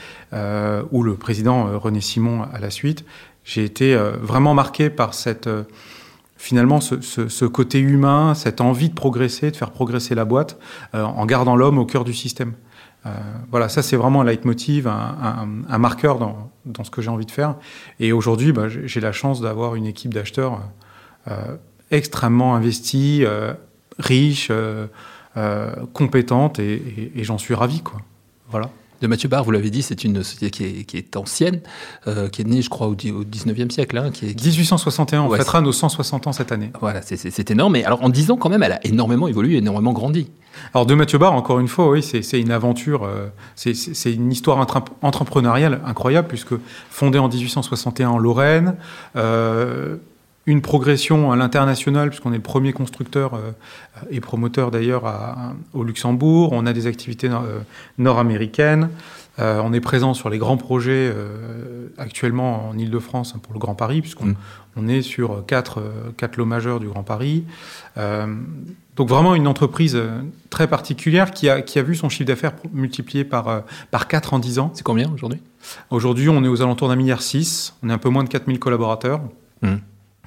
ou 0.91 1.03
le 1.03 1.15
président 1.15 1.79
René 1.79 2.01
Simon 2.01 2.43
à 2.53 2.59
la 2.59 2.71
suite, 2.71 3.05
j'ai 3.45 3.65
été 3.65 3.97
vraiment 4.21 4.53
marqué 4.55 4.91
par 4.91 5.15
cette 5.15 5.49
finalement 6.45 6.79
ce, 6.83 7.45
côté 7.47 7.79
humain, 7.79 8.35
cette 8.35 8.61
envie 8.61 8.91
de 8.91 8.95
progresser, 8.95 9.51
de 9.51 9.57
faire 9.57 9.71
progresser 9.71 10.15
la 10.15 10.27
boîte, 10.27 10.59
euh, 10.95 11.03
en 11.03 11.25
gardant 11.25 11.57
l'homme 11.57 11.79
au 11.79 11.87
cœur 11.87 12.05
du 12.05 12.13
système. 12.13 12.53
Euh, 13.07 13.11
voilà, 13.51 13.71
ça 13.71 13.81
c'est 13.81 13.97
vraiment 13.97 14.21
un 14.21 14.25
leitmotiv, 14.25 14.87
un, 14.87 15.79
marqueur 15.79 16.19
dans, 16.19 16.85
ce 16.85 16.91
que 16.91 17.01
j'ai 17.01 17.09
envie 17.09 17.25
de 17.25 17.31
faire. 17.31 17.57
Et 17.99 18.13
aujourd'hui, 18.13 18.53
bah, 18.53 18.67
j'ai 18.69 19.01
la 19.01 19.13
chance 19.13 19.41
d'avoir 19.41 19.75
une 19.75 19.87
équipe 19.87 20.13
d'acheteurs 20.13 20.61
euh, 21.29 21.57
extrêmement 21.91 22.55
investie, 22.55 23.25
riche, 23.99 24.53
compétente, 25.95 26.59
et, 26.59 27.11
et 27.17 27.25
j'en 27.25 27.39
suis 27.39 27.55
ravi. 27.55 27.81
Quoi. 27.81 28.03
Voilà 28.51 28.69
de 29.01 29.07
Mathieu 29.07 29.29
Barre, 29.29 29.45
vous 29.45 29.51
l'avez 29.51 29.71
dit, 29.71 29.83
c'est 29.83 30.05
une 30.05 30.23
société 30.23 30.51
qui 30.51 30.97
est, 30.97 31.17
ancienne, 31.17 31.61
euh, 32.07 32.29
qui 32.29 32.43
est 32.43 32.45
née, 32.45 32.63
je 32.63 32.71
crois, 32.71 32.89
au, 32.89 32.95
19e 32.95 33.71
siècle. 33.71 33.99
Hein, 33.99 34.11
qui 34.13 34.27
est, 34.27 34.45
1861, 34.45 35.23
on 35.23 35.31
fêtera 35.35 35.61
nos 35.61 35.73
160 35.73 36.27
ans 36.27 36.33
cette 36.33 36.53
année. 36.53 36.71
Voilà, 36.81 37.01
c'est 37.03 37.51
énorme. 37.51 37.75
Mais 37.75 37.85
alors, 37.85 38.03
en 38.03 38.09
10 38.09 38.31
ans, 38.31 38.37
quand 38.37 38.49
même, 38.49 38.63
elle 38.63 38.73
a 38.73 38.87
énormément 38.87 39.29
évolué, 39.29 39.57
énormément 39.57 39.93
grandi. 39.93 40.31
Alors, 40.73 40.87
de 40.87 40.95
Mathieu 40.95 41.19
Barre, 41.19 41.33
encore 41.33 41.59
une 41.59 41.69
fois, 41.69 41.91
oui, 41.91 42.03
c'est 42.03 42.41
une 42.41 42.51
aventure, 42.51 43.05
euh, 43.05 43.29
c'est 43.55 44.13
une 44.13 44.33
histoire 44.33 44.59
entrepreneuriale 45.03 45.81
incroyable, 45.85 46.29
puisque 46.29 46.55
fondée 46.91 47.19
en 47.19 47.29
1861 47.29 48.11
en 48.11 48.19
Lorraine, 48.19 48.77
euh, 49.17 49.97
une 50.47 50.61
progression 50.61 51.33
à 51.33 51.37
l'international, 51.37 52.11
puisqu'on 52.11 52.33
est 52.33 52.37
le 52.37 52.43
premier 52.43 52.73
constructeur 52.73 53.35
euh, 53.35 53.53
et 54.11 54.21
promoteur 54.21 54.71
d'ailleurs 54.71 55.05
au 55.73 55.85
Luxembourg. 55.85 56.51
On 56.53 56.67
a 56.67 56.73
des 56.73 56.87
activités 56.87 57.29
euh, 57.29 57.61
nord-américaines. 57.99 58.91
Euh, 59.41 59.61
on 59.65 59.73
est 59.73 59.81
présent 59.81 60.15
sur 60.15 60.31
les 60.31 60.39
grands 60.39 60.57
projets 60.57 61.13
actuellement 61.99 62.69
en 62.69 62.79
Ile-de-France 62.79 63.35
pour 63.43 63.53
le 63.53 63.59
Grand 63.59 63.75
Paris, 63.75 64.01
puisqu'on 64.01 64.27
mm. 64.27 64.37
on 64.77 64.89
est 64.89 65.03
sur 65.03 65.45
quatre, 65.47 65.83
quatre 66.17 66.37
lots 66.37 66.45
majeurs 66.45 66.79
du 66.79 66.89
Grand 66.89 67.03
Paris. 67.03 67.45
donc 67.97 69.09
vraiment 69.09 69.35
une 69.35 69.49
entreprise 69.49 70.01
très 70.51 70.69
particulière 70.69 71.33
qui 71.33 71.49
a, 71.49 71.63
qui 71.63 71.81
a 71.81 71.83
vu 71.83 71.97
son 71.97 72.09
chiffre 72.09 72.29
d'affaires 72.29 72.53
multiplié 72.73 73.25
par, 73.25 73.63
par 73.91 74.07
4 74.07 74.35
en 74.35 74.39
10 74.39 74.59
ans. 74.61 74.71
C'est 74.75 74.85
combien 74.85 75.11
aujourd'hui? 75.13 75.41
Aujourd'hui, 75.91 76.29
on 76.29 76.45
est 76.45 76.49
aux 76.49 76.63
alentours 76.63 76.89
d'un 76.89 76.97
milliard 76.97 77.23
6. 77.23 77.75
On 77.83 77.91
est 77.91 77.93
un 77.93 77.99
peu 77.99 78.11
moins 78.11 78.23
de 78.23 78.29
4000 78.29 78.61
collaborateurs. 78.61 79.21
Mm. 79.63 79.79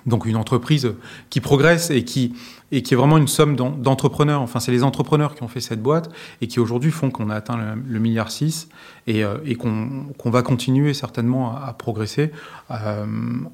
Donc 0.08 0.26
une 0.26 0.38
entreprise 0.38 0.94
qui 1.30 1.42
progresse 1.42 1.90
et 1.90 2.06
qui, 2.06 2.34
et 2.72 2.82
qui 2.82 2.94
est 2.94 2.98
vraiment 2.98 3.18
une 3.18 3.28
somme 3.28 3.56
d'entrepreneurs. 3.56 4.42
Enfin, 4.42 4.62
c'est 4.62 4.72
les 4.72 4.84
entrepreneurs 4.84 5.36
qui 5.36 5.44
ont 5.44 5.50
fait 5.50 5.60
cette 5.60 5.82
boîte 5.82 6.10
et 6.42 6.48
qui 6.48 6.62
aujourd'hui 6.62 6.92
font 6.92 7.12
qu'on 7.12 7.30
a 7.30 7.36
atteint 7.36 7.58
le, 7.86 8.00
milliard 8.00 8.32
6 8.32 8.70
et, 9.08 9.24
euh, 9.24 9.38
et 9.46 9.56
qu'on 9.56 10.08
va 10.26 10.42
continuer 10.44 10.94
certainement 10.94 11.56
à, 11.56 11.74
progresser 11.74 12.32
euh, 12.72 13.06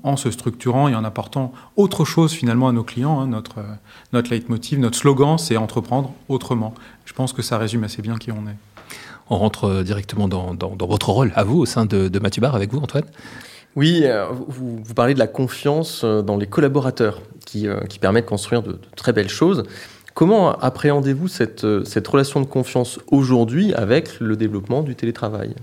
en 0.04 0.16
se 0.16 0.30
structurant 0.30 0.88
et 0.88 0.96
en 0.96 1.04
apportant 1.04 1.54
autre 1.76 2.06
chose 2.06 2.32
finalement 2.32 2.68
à 2.68 2.72
nos 2.72 2.84
clients. 2.84 3.20
Hein. 3.20 3.28
Notre, 3.28 3.58
notre 4.14 4.30
leitmotiv, 4.30 4.80
notre 4.80 4.98
slogan, 4.98 5.40
c'est 5.40 5.58
entreprendre 5.58 6.14
autrement. 6.30 6.76
Je 7.06 7.14
pense 7.14 7.34
que 7.34 7.42
ça 7.42 7.58
résume 7.58 7.84
assez 7.84 8.04
bien 8.04 8.18
qui 8.18 8.32
on 8.32 8.48
est. 8.48 8.58
On 9.30 9.38
rentre 9.38 9.82
directement 9.84 10.28
dans, 10.28 10.54
dans, 10.54 10.86
votre 10.86 11.10
rôle 11.10 11.32
à 11.36 11.44
vous 11.44 11.58
au 11.58 11.66
sein 11.66 11.86
de, 11.86 12.10
de 12.10 12.20
Mathieu 12.20 12.42
Bar 12.42 12.56
avec 12.56 12.72
vous, 12.72 12.80
Antoine. 12.80 13.06
Oui, 13.76 14.02
euh, 14.04 14.28
vous, 14.30 14.82
parlez 14.96 15.14
de 15.14 15.20
la 15.20 15.28
confiance 15.28 16.02
euh, 16.04 16.22
dans 16.22 16.38
les 16.38 16.46
collaborateurs 16.46 17.22
qui, 17.46 17.68
euh, 17.68 17.80
qui 17.82 17.98
permet 17.98 18.22
de 18.22 18.28
construire 18.28 18.62
de, 18.62 18.78
très 18.96 19.14
belles 19.14 19.30
choses. 19.30 19.64
Comment 20.14 20.52
appréhendez-vous 20.60 21.28
cette, 21.28 21.66
cette 21.86 22.08
relation 22.08 22.40
de 22.40 22.46
confiance 22.46 23.00
aujourd'hui 23.08 23.74
avec 23.74 24.20
le 24.20 24.36
développement 24.36 24.84
du 24.84 24.96
télétravail? 24.96 25.56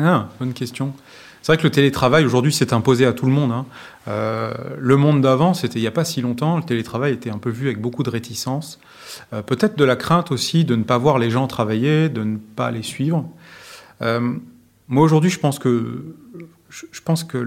Ah, 0.00 0.28
Bonne 0.40 0.54
question. 0.54 0.92
C'est 1.40 1.52
vrai 1.52 1.56
que 1.56 1.62
le 1.62 1.70
télétravail 1.70 2.24
aujourd'hui 2.24 2.52
s'est 2.52 2.74
imposé 2.74 3.06
à 3.06 3.12
tout 3.12 3.26
le 3.26 3.32
monde. 3.32 3.52
Hein. 3.52 3.64
le 4.78 4.96
monde 4.96 5.22
d'avant, 5.22 5.54
c'était 5.54 5.78
il 5.78 5.82
n'y 5.82 5.88
a 5.88 5.92
pas 5.92 6.04
si 6.04 6.20
longtemps, 6.20 6.56
le 6.56 6.62
télétravail 6.62 7.12
était 7.12 7.30
un 7.30 7.38
peu 7.38 7.50
vu 7.50 7.66
avec 7.66 7.80
beaucoup 7.80 8.04
de 8.04 8.10
réticence. 8.10 8.80
Peut-être 9.30 9.76
de 9.76 9.84
la 9.84 9.96
crainte 9.96 10.30
aussi 10.30 10.64
de 10.64 10.76
ne 10.76 10.84
pas 10.84 10.98
voir 10.98 11.18
les 11.18 11.30
gens 11.30 11.48
travailler, 11.48 12.08
de 12.08 12.22
ne 12.22 12.36
pas 12.36 12.70
les 12.70 12.84
suivre. 12.84 13.28
moi 14.00 15.04
aujourd'hui, 15.04 15.30
je 15.30 15.40
pense 15.40 15.58
que 15.58 16.14
je, 16.72 17.00
pense 17.04 17.24
que 17.24 17.38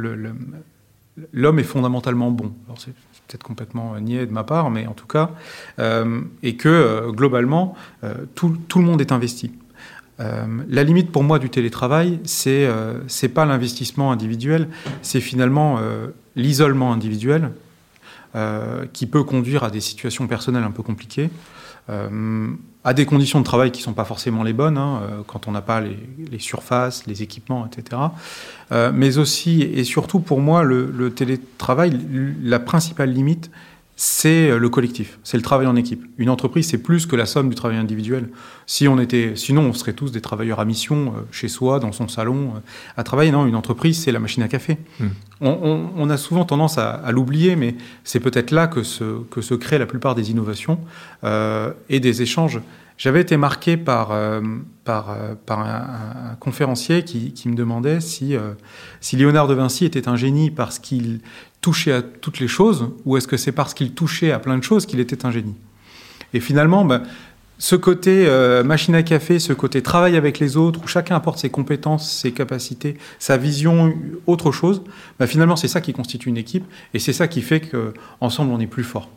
l'homme 1.33 1.59
est 1.59 1.63
fondamentalement 1.63 2.31
bon. 2.31 2.53
c'est 2.77 2.93
peut-être 3.27 3.43
complètement 3.43 3.99
niais 3.99 4.25
de 4.25 4.31
ma 4.31 4.43
part, 4.43 4.69
mais 4.69 4.85
en 4.87 4.93
tout 4.93 5.07
cas, 5.07 5.31
euh, 5.79 6.21
et 6.43 6.55
que 6.55 6.69
euh, 6.69 7.11
globalement, 7.11 7.75
euh, 8.03 8.13
tout, 8.35 8.55
le 8.75 8.85
monde 8.85 9.01
est 9.01 9.11
investi. 9.11 9.51
la 10.19 10.83
limite 10.83 11.11
pour 11.11 11.23
moi 11.23 11.39
du 11.39 11.49
télétravail, 11.49 12.19
c'est 12.23 12.69
c'est 13.07 13.29
pas 13.29 13.45
l'investissement 13.45 14.11
individuel, 14.11 14.69
c'est 15.01 15.21
finalement 15.21 15.79
l'isolement 16.35 16.93
individuel 16.93 17.51
qui 18.93 19.07
peut 19.07 19.23
conduire 19.23 19.63
à 19.63 19.71
des 19.71 19.81
situations 19.81 20.27
personnelles 20.27 20.63
un 20.63 20.71
peu 20.71 20.83
compliquées 20.83 21.29
à 21.87 22.93
des 22.93 23.07
conditions 23.07 23.39
de 23.39 23.45
travail 23.45 23.71
qui 23.71 23.81
ne 23.81 23.85
sont 23.85 23.93
pas 23.93 24.05
forcément 24.05 24.43
les 24.43 24.53
bonnes, 24.53 24.77
hein, 24.77 25.01
euh, 25.01 25.21
quand 25.25 25.47
on 25.47 25.51
n'a 25.51 25.61
pas 25.61 25.81
les, 25.81 26.39
surfaces, 26.39 27.07
les 27.07 27.23
équipements, 27.23 27.65
etc. 27.65 27.99
Euh, 28.71 28.91
mais 28.93 29.17
aussi 29.17 29.63
et 29.63 29.83
surtout 29.83 30.19
pour 30.19 30.39
moi, 30.39 30.63
le 30.63 31.09
télétravail, 31.09 31.99
la 32.41 32.59
principale 32.59 33.11
limite, 33.11 33.49
c'est 33.95 34.49
euh, 34.49 34.59
le 34.59 34.69
collectif, 34.69 35.19
c'est 35.23 35.37
le 35.37 35.43
travail 35.43 35.67
en 35.67 35.75
équipe. 35.75 36.03
Une 36.17 36.29
entreprise, 36.29 36.67
c'est 36.67 36.77
plus 36.77 37.05
que 37.05 37.15
la 37.15 37.25
somme 37.25 37.49
du 37.49 37.55
travail 37.55 37.77
individuel. 37.77 38.29
Si 38.65 38.87
on 38.87 38.99
était, 38.99 39.33
sinon, 39.35 39.61
on 39.61 39.73
serait 39.73 39.93
tous 39.93 40.11
des 40.11 40.19
travailleurs 40.19 40.59
à 40.59 40.65
mission 40.65 41.13
euh, 41.15 41.21
chez 41.31 41.47
soi, 41.47 41.79
dans 41.79 41.93
son 41.93 42.09
salon, 42.09 42.55
euh, 42.55 42.59
à 42.97 43.03
travailler. 43.03 43.31
Non, 43.31 43.45
une 43.45 43.55
entreprise, 43.55 44.03
c'est 44.03 44.11
la 44.11 44.19
machine 44.19 44.43
à 44.43 44.49
café. 44.49 44.77
Hmm. 44.99 45.07
On, 45.41 46.09
a 46.09 46.17
souvent 46.17 46.45
tendance 46.45 46.77
à, 46.77 47.11
l'oublier, 47.11 47.55
mais 47.55 47.75
c'est 48.03 48.21
peut-être 48.21 48.51
là 48.51 48.67
que 48.67 48.83
se, 48.83 49.21
que 49.29 49.41
se 49.41 49.53
créent 49.53 49.79
la 49.79 49.85
plupart 49.85 50.15
des 50.15 50.31
innovations 50.31 50.79
et 51.89 51.99
des 51.99 52.21
échanges. 52.21 52.61
J'avais 52.97 53.19
été 53.19 53.35
marqué 53.35 53.75
par, 53.75 54.17
par, 54.85 55.17
par 55.45 55.59
un, 55.59 56.35
conférencier 56.39 57.03
qui, 57.03 57.33
qui, 57.33 57.49
me 57.49 57.55
demandait 57.55 57.99
si, 57.99 58.33
si 59.01 59.17
Léonard 59.17 59.49
de 59.49 59.55
Vinci 59.55 59.83
était 59.83 60.07
un 60.07 60.15
génie 60.15 60.51
parce 60.51 60.79
qu'il 60.79 61.19
touchait 61.65 61.93
à 61.93 62.03
toutes 62.03 62.39
les 62.39 62.47
choses, 62.47 62.89
ou 63.05 63.17
est-ce 63.17 63.27
que 63.27 63.37
c'est 63.37 63.51
parce 63.51 63.73
qu'il 63.73 63.95
touchait 63.95 64.31
à 64.31 64.37
plein 64.37 64.55
de 64.55 64.63
choses 64.63 64.85
qu'il 64.85 64.99
était 64.99 65.25
un 65.25 65.31
génie? 65.31 65.55
Et 66.35 66.39
finalement, 66.39 66.85
ben, 66.85 67.01
ce 67.57 67.75
côté 67.75 68.27
euh, 68.27 68.63
machine 68.63 68.93
à 68.93 69.01
café, 69.01 69.39
ce 69.39 69.51
côté 69.51 69.81
travail 69.81 70.15
avec 70.15 70.37
les 70.37 70.57
autres, 70.57 70.79
où 70.83 70.87
chacun 70.87 71.15
apporte 71.15 71.39
ses 71.39 71.49
compétences, 71.49 72.07
ses 72.07 72.33
capacités, 72.33 72.97
sa 73.17 73.37
vision, 73.37 73.95
autre 74.27 74.51
chose, 74.51 74.83
ben, 75.17 75.25
finalement 75.25 75.55
c'est 75.55 75.67
ça 75.67 75.81
qui 75.81 75.91
constitue 75.91 76.29
une 76.29 76.37
équipe, 76.37 76.65
et 76.93 76.99
c'est 76.99 77.13
ça 77.13 77.27
qui 77.27 77.41
fait 77.41 77.61
qu'ensemble 77.61 78.51
on 78.51 78.59
est 78.59 78.67
plus 78.67 78.83
fort. 78.83 79.09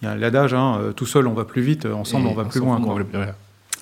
Il 0.00 0.04
y 0.04 0.08
a 0.08 0.14
l'adage, 0.14 0.54
hein, 0.54 0.78
euh, 0.78 0.92
tout 0.92 1.06
seul 1.06 1.26
on 1.26 1.34
va 1.34 1.44
plus 1.44 1.62
vite, 1.62 1.86
ensemble 1.86 2.28
on 2.28 2.34
va 2.34 2.44
plus 2.44 2.60
loin. 2.60 2.80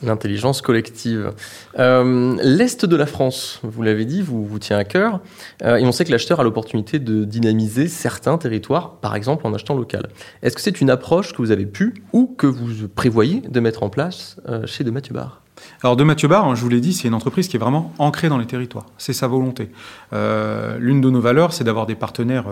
L'intelligence 0.04 0.60
collective. 0.60 1.32
Euh, 1.78 2.36
L'Est 2.42 2.84
de 2.84 2.96
la 2.96 3.06
France, 3.06 3.60
vous 3.62 3.82
l'avez 3.82 4.04
dit, 4.04 4.22
vous, 4.22 4.44
vous 4.44 4.58
tient 4.58 4.76
à 4.76 4.84
cœur. 4.84 5.20
Euh, 5.62 5.76
et 5.76 5.84
on 5.84 5.92
sait 5.92 6.04
que 6.04 6.10
l'acheteur 6.10 6.40
a 6.40 6.44
l'opportunité 6.44 6.98
de 6.98 7.24
dynamiser 7.24 7.88
certains 7.88 8.36
territoires, 8.36 8.96
par 8.96 9.16
exemple 9.16 9.46
en 9.46 9.54
achetant 9.54 9.74
local. 9.74 10.08
Est-ce 10.42 10.56
que 10.56 10.60
c'est 10.60 10.80
une 10.80 10.90
approche 10.90 11.32
que 11.32 11.38
vous 11.38 11.50
avez 11.50 11.66
pu 11.66 11.94
ou 12.12 12.26
que 12.26 12.46
vous 12.46 12.88
prévoyez 12.88 13.40
de 13.40 13.60
mettre 13.60 13.82
en 13.82 13.88
place 13.88 14.36
euh, 14.48 14.66
chez 14.66 14.84
De 14.84 14.90
Mathieu 14.90 15.14
Bar 15.14 15.40
alors 15.84 15.94
de 15.94 16.02
Mathieu 16.02 16.26
Bar, 16.26 16.48
hein, 16.48 16.56
je 16.56 16.60
vous 16.62 16.68
l'ai 16.68 16.80
dit, 16.80 16.92
c'est 16.92 17.06
une 17.06 17.14
entreprise 17.14 17.46
qui 17.46 17.56
est 17.56 17.60
vraiment 17.60 17.92
ancrée 17.98 18.28
dans 18.28 18.38
les 18.38 18.44
territoires. 18.44 18.86
C'est 18.98 19.12
sa 19.12 19.28
volonté. 19.28 19.70
L'une 20.12 21.00
de 21.00 21.10
nos 21.10 21.20
valeurs, 21.20 21.52
c'est 21.52 21.62
d'avoir 21.62 21.86
des 21.86 21.94
partenaires 21.94 22.46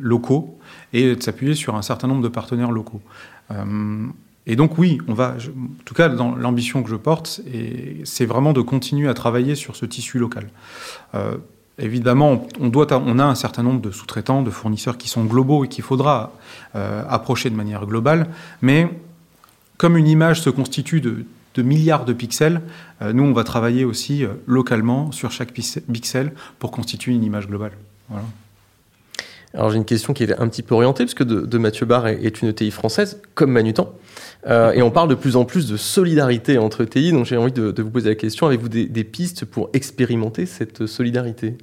locaux 0.00 0.56
et 0.92 1.16
de 1.16 1.22
s'appuyer 1.22 1.54
sur 1.54 1.74
un 1.74 1.82
certain 1.82 2.06
nombre 2.06 2.22
de 2.22 2.28
partenaires 2.28 2.70
locaux. 2.70 3.02
Et 4.46 4.56
donc 4.56 4.78
oui, 4.78 4.98
on 5.08 5.14
va, 5.14 5.36
en 5.38 5.84
tout 5.84 5.94
cas 5.94 6.08
dans 6.08 6.34
l'ambition 6.34 6.82
que 6.82 6.90
je 6.90 6.96
porte, 6.96 7.40
c'est 8.04 8.26
vraiment 8.26 8.52
de 8.52 8.60
continuer 8.60 9.08
à 9.08 9.14
travailler 9.14 9.54
sur 9.54 9.74
ce 9.74 9.86
tissu 9.86 10.18
local. 10.18 10.48
Euh, 11.14 11.36
évidemment, 11.78 12.46
on, 12.60 13.18
a 13.18 13.24
un 13.24 13.34
certain 13.34 13.62
nombre 13.62 13.80
de 13.80 13.90
sous-traitants, 13.90 14.42
de 14.42 14.50
fournisseurs 14.50 14.98
qui 14.98 15.08
sont 15.08 15.24
globaux 15.24 15.64
et 15.64 15.68
qu'il 15.68 15.82
faudra 15.82 16.32
euh, 16.76 17.02
approcher 17.08 17.48
de 17.48 17.56
manière 17.56 17.86
globale, 17.86 18.28
mais 18.60 18.90
comme 19.78 19.96
une 19.96 20.06
image 20.06 20.42
se 20.42 20.50
constitue 20.50 21.00
de, 21.00 21.24
milliards 21.62 22.04
de 22.04 22.12
pixels, 22.12 22.60
euh, 23.00 23.14
nous 23.14 23.22
on 23.22 23.32
va 23.32 23.44
travailler 23.44 23.84
aussi 23.86 24.24
localement 24.46 25.10
sur 25.10 25.30
chaque 25.30 25.52
pixel 25.52 26.32
pour 26.58 26.70
constituer 26.70 27.12
une 27.12 27.24
image 27.24 27.48
globale. 27.48 27.72
Alors 29.54 29.70
j'ai 29.70 29.76
une 29.76 29.84
question 29.84 30.12
qui 30.12 30.24
est 30.24 30.38
un 30.38 30.48
petit 30.48 30.62
peu 30.62 30.74
orientée, 30.74 31.04
parce 31.04 31.14
que 31.14 31.24
de, 31.24 31.58
Mathieu 31.58 31.86
Barre 31.86 32.08
est, 32.08 32.42
une 32.42 32.48
ETI 32.48 32.70
française, 32.72 33.22
comme 33.34 33.52
Manutan. 33.52 33.92
Euh, 34.46 34.72
et 34.72 34.82
on 34.82 34.90
parle 34.90 35.08
de 35.08 35.14
plus 35.14 35.36
en 35.36 35.44
plus 35.44 35.66
de 35.66 35.76
solidarité 35.76 36.58
entre 36.58 36.82
ETI, 36.82 37.12
donc 37.12 37.24
j'ai 37.24 37.36
envie 37.36 37.52
de, 37.52 37.82
vous 37.82 37.90
poser 37.90 38.10
la 38.10 38.14
question, 38.14 38.46
avez-vous 38.46 38.68
des, 38.68 39.04
pistes 39.04 39.44
pour 39.44 39.70
expérimenter 39.72 40.44
cette 40.46 40.86
solidarité? 40.86 41.56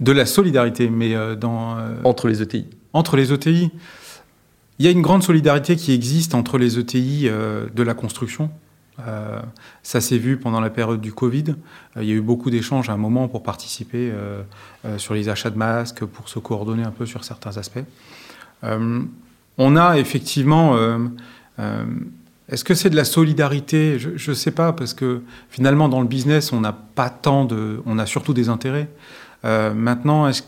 De 0.00 0.12
la 0.12 0.26
solidarité, 0.26 0.88
mais 0.88 1.14
euh, 1.14 1.34
dans... 1.34 1.78
Euh, 1.78 1.94
entre 2.04 2.28
les 2.28 2.42
ETI 2.42 2.66
Entre 2.92 3.16
les 3.16 3.32
ETI 3.32 3.70
il 4.80 4.84
y 4.84 4.88
a 4.88 4.90
une 4.90 5.02
grande 5.02 5.22
solidarité 5.22 5.76
qui 5.76 5.92
existe 5.92 6.34
entre 6.34 6.58
les 6.58 6.80
ETI 6.80 7.28
de 7.28 7.82
la 7.84 7.94
construction, 7.94 8.50
euh, 9.00 9.40
ça 9.82 10.00
s'est 10.00 10.18
vu 10.18 10.36
pendant 10.36 10.60
la 10.60 10.70
période 10.70 11.00
du 11.00 11.12
Covid. 11.12 11.56
Euh, 11.96 12.02
il 12.02 12.08
y 12.08 12.12
a 12.12 12.14
eu 12.14 12.20
beaucoup 12.20 12.50
d'échanges 12.50 12.90
à 12.90 12.92
un 12.92 12.96
moment 12.96 13.28
pour 13.28 13.42
participer 13.42 14.12
euh, 14.12 14.42
sur 14.98 15.14
les 15.14 15.28
achats 15.28 15.50
de 15.50 15.58
masques, 15.58 16.04
pour 16.04 16.28
se 16.28 16.38
coordonner 16.38 16.84
un 16.84 16.90
peu 16.90 17.06
sur 17.06 17.24
certains 17.24 17.56
aspects. 17.56 17.84
On 19.58 19.76
a 19.76 19.98
effectivement... 19.98 20.76
Est-ce 22.50 22.62
que 22.62 22.74
c'est 22.74 22.90
de 22.90 22.96
la 22.96 23.04
solidarité? 23.04 23.98
Je 23.98 24.30
ne 24.30 24.34
sais 24.34 24.50
pas, 24.50 24.74
parce 24.74 24.92
que 24.92 25.22
finalement, 25.48 25.88
dans 25.88 26.02
le 26.02 26.06
business, 26.06 26.52
on 26.52 26.60
n'a 26.60 26.72
pas 26.72 27.08
tant 27.08 27.46
de... 27.46 27.80
On 27.86 27.98
a 27.98 28.04
surtout 28.06 28.34
des 28.34 28.50
intérêts. 28.50 28.88
maintenant, 29.44 30.26
est-ce 30.28 30.42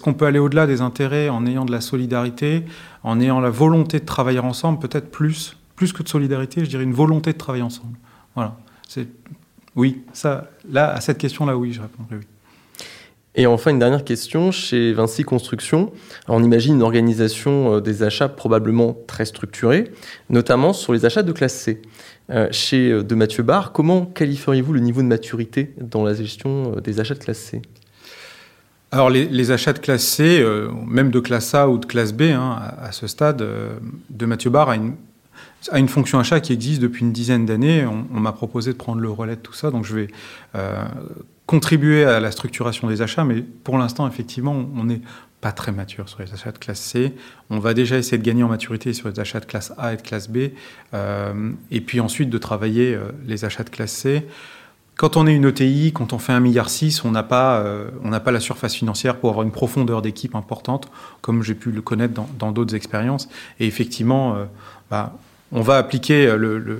qu'on 0.00 0.10
est 0.10 0.14
peut 0.14 0.26
aller 0.26 0.38
au-delà 0.38 0.66
des 0.66 0.80
intérêts 0.80 1.28
en 1.28 1.46
ayant 1.46 1.64
de 1.64 1.72
la 1.72 1.80
solidarité, 1.80 2.64
en 3.02 3.20
ayant 3.20 3.40
la 3.40 3.50
volonté 3.50 4.00
de 4.00 4.04
travailler 4.04 4.38
ensemble, 4.38 4.78
peut-être 4.78 5.10
plus 5.10 5.56
plus 5.76 5.92
que 5.92 6.02
de 6.02 6.08
solidarité, 6.08 6.64
je 6.64 6.70
dirais 6.70 6.84
une 6.84 6.92
volonté 6.92 7.32
de 7.32 7.38
travailler 7.38 7.64
ensemble. 7.64 7.96
Voilà. 8.34 8.56
Oui, 9.76 10.02
ça, 10.12 10.48
là, 10.70 10.92
à 10.92 11.00
cette 11.00 11.18
question-là, 11.18 11.56
oui, 11.56 11.72
je 11.72 11.80
répondrai 11.80 12.16
oui. 12.16 12.24
Et 13.36 13.46
enfin, 13.46 13.72
une 13.72 13.80
dernière 13.80 14.04
question, 14.04 14.52
chez 14.52 14.92
Vinci 14.92 15.24
Construction, 15.24 15.92
on 16.28 16.42
imagine 16.44 16.74
une 16.74 16.82
organisation 16.82 17.76
euh, 17.76 17.80
des 17.80 18.04
achats 18.04 18.28
probablement 18.28 18.96
très 19.08 19.24
structurée, 19.24 19.90
notamment 20.30 20.72
sur 20.72 20.92
les 20.92 21.04
achats 21.04 21.24
de 21.24 21.32
classe 21.32 21.54
C. 21.54 21.82
Euh, 22.30 22.46
chez 22.52 22.90
euh, 22.90 23.02
De 23.02 23.14
Mathieu 23.16 23.42
Barre, 23.42 23.72
comment 23.72 24.06
qualifieriez-vous 24.06 24.72
le 24.72 24.80
niveau 24.80 25.02
de 25.02 25.08
maturité 25.08 25.74
dans 25.80 26.04
la 26.04 26.14
gestion 26.14 26.76
des 26.76 27.00
achats 27.00 27.14
de 27.14 27.18
classe 27.18 27.38
C? 27.38 27.62
Alors 28.92 29.10
les, 29.10 29.50
achats 29.50 29.72
de 29.72 29.80
classe 29.80 30.04
C, 30.04 30.44
même 30.86 31.10
de 31.10 31.18
classe 31.18 31.52
A 31.56 31.68
ou 31.68 31.78
de 31.78 31.86
classe 31.86 32.12
B, 32.12 32.22
hein, 32.22 32.56
à, 32.80 32.92
ce 32.92 33.08
stade, 33.08 33.44
de 34.10 34.26
Mathieu 34.26 34.50
Barre 34.50 34.68
a 34.68 34.76
une 34.76 34.94
une 35.72 35.88
fonction 35.88 36.18
achat 36.18 36.40
qui 36.40 36.52
existe 36.52 36.82
depuis 36.82 37.00
une 37.00 37.12
dizaine 37.12 37.46
d'années. 37.46 37.86
On, 37.86 38.20
m'a 38.20 38.32
proposé 38.32 38.72
de 38.72 38.76
prendre 38.76 39.00
le 39.00 39.10
relais 39.10 39.34
de 39.34 39.40
tout 39.40 39.54
ça, 39.54 39.70
donc 39.70 39.84
je 39.86 39.94
vais 39.96 40.08
contribuer 41.46 42.04
à 42.04 42.20
la 42.20 42.30
structuration 42.30 42.88
des 42.88 43.02
achats, 43.02 43.24
mais 43.24 43.42
pour 43.42 43.78
l'instant, 43.78 44.08
effectivement, 44.08 44.52
on 44.76 44.84
n'est 44.84 45.02
pas 45.40 45.52
très 45.52 45.72
mature 45.72 46.08
sur 46.08 46.22
les 46.22 46.32
achats 46.32 46.52
de 46.52 46.58
classe 46.58 46.80
C. 46.80 47.14
On 47.50 47.58
va 47.58 47.74
déjà 47.74 47.98
essayer 47.98 48.16
de 48.16 48.22
gagner 48.22 48.42
en 48.42 48.48
maturité 48.48 48.94
sur 48.94 49.08
les 49.10 49.20
achats 49.20 49.40
de 49.40 49.44
classe 49.44 49.72
A 49.76 49.92
et 49.92 49.96
de 49.96 50.02
classe 50.02 50.28
B, 50.28 50.52
euh, 50.94 51.52
et 51.70 51.80
puis 51.82 52.00
ensuite 52.00 52.30
de 52.30 52.38
travailler 52.38 52.94
euh, 52.94 53.10
les 53.26 53.44
achats 53.44 53.64
de 53.64 53.70
classe 53.70 53.92
C. 53.92 54.26
Quand 54.96 55.16
on 55.16 55.26
est 55.26 55.34
une 55.34 55.44
ETI, 55.44 55.92
quand 55.92 56.12
on 56.12 56.18
fait 56.18 56.32
un 56.32 56.40
milliard 56.40 56.68
on 57.04 57.10
n'a 57.10 57.24
pas, 57.24 57.64
on 58.04 58.10
n'a 58.10 58.20
pas 58.20 58.30
la 58.30 58.38
surface 58.38 58.76
financière 58.76 59.16
pour 59.16 59.30
avoir 59.30 59.44
une 59.44 59.50
profondeur 59.50 60.02
d'équipe 60.02 60.36
importante, 60.36 60.88
comme 61.20 61.42
j'ai 61.42 61.56
pu 61.56 61.72
le 61.72 61.82
connaître 61.82 62.14
dans 62.38 62.52
d'autres 62.52 62.76
expériences. 62.76 63.28
Et 63.58 63.66
effectivement, 63.66 64.36
bah, 64.92 65.18
on 65.52 65.60
va 65.60 65.76
appliquer 65.76 66.26
euh, 66.26 66.78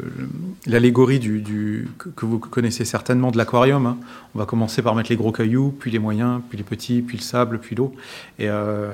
l'allégorie 0.67 1.21
que 1.21 2.27
vous 2.27 2.39
connaissez 2.39 2.85
certainement 2.85 3.31
de 3.31 3.37
l'aquarium. 3.37 3.87
Hein. 3.87 3.99
On 4.35 4.39
va 4.39 4.47
commencer 4.47 4.83
par 4.83 4.95
mettre 4.95 5.11
les 5.11 5.17
gros 5.17 5.33
cailloux, 5.33 5.75
puis 5.79 5.91
les 5.91 5.99
moyens, 5.99 6.41
puis 6.49 6.59
les 6.59 6.65
petits, 6.65 7.03
puis 7.03 7.17
le 7.17 7.23
sable, 7.23 7.61
puis 7.61 7.77
l'eau. 7.77 7.95
Et 8.39 8.49
euh, 8.49 8.91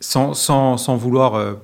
sans, 0.00 0.96
vouloir 0.96 1.34
euh, 1.34 1.54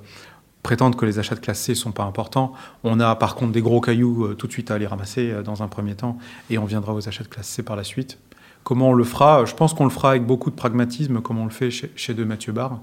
prétendre 0.62 0.96
que 0.96 1.06
les 1.06 1.18
achats 1.18 1.34
de 1.34 1.40
classe 1.40 1.60
C 1.60 1.74
sont 1.74 1.92
pas 1.92 2.04
importants, 2.04 2.54
on 2.82 2.98
a 2.98 3.14
par 3.14 3.34
contre 3.34 3.52
des 3.52 3.62
gros 3.62 3.80
cailloux 3.80 4.34
tout 4.34 4.46
de 4.46 4.52
suite 4.52 4.70
à 4.70 4.74
aller 4.74 4.86
ramasser 4.86 5.32
dans 5.44 5.62
un 5.62 5.68
premier 5.68 5.94
temps, 5.94 6.18
et 6.50 6.58
on 6.58 6.64
viendra 6.64 6.94
aux 6.94 7.08
achats 7.08 7.24
de 7.24 7.28
classe 7.28 7.48
C 7.48 7.62
par 7.62 7.76
la 7.76 7.84
suite. 7.84 8.18
Comment 8.64 8.90
on 8.90 8.94
le 8.94 9.04
fera? 9.04 9.44
Je 9.44 9.54
pense 9.54 9.74
qu'on 9.74 9.84
le 9.84 9.90
fera 9.90 10.10
avec 10.10 10.24
beaucoup 10.24 10.50
de 10.50 10.56
pragmatisme, 10.56 11.20
comme 11.20 11.38
on 11.38 11.44
le 11.44 11.50
fait 11.50 11.70
chez, 11.70 11.92
chez 11.96 12.14
De 12.14 12.24
Mathieu 12.24 12.52
Barre. 12.52 12.78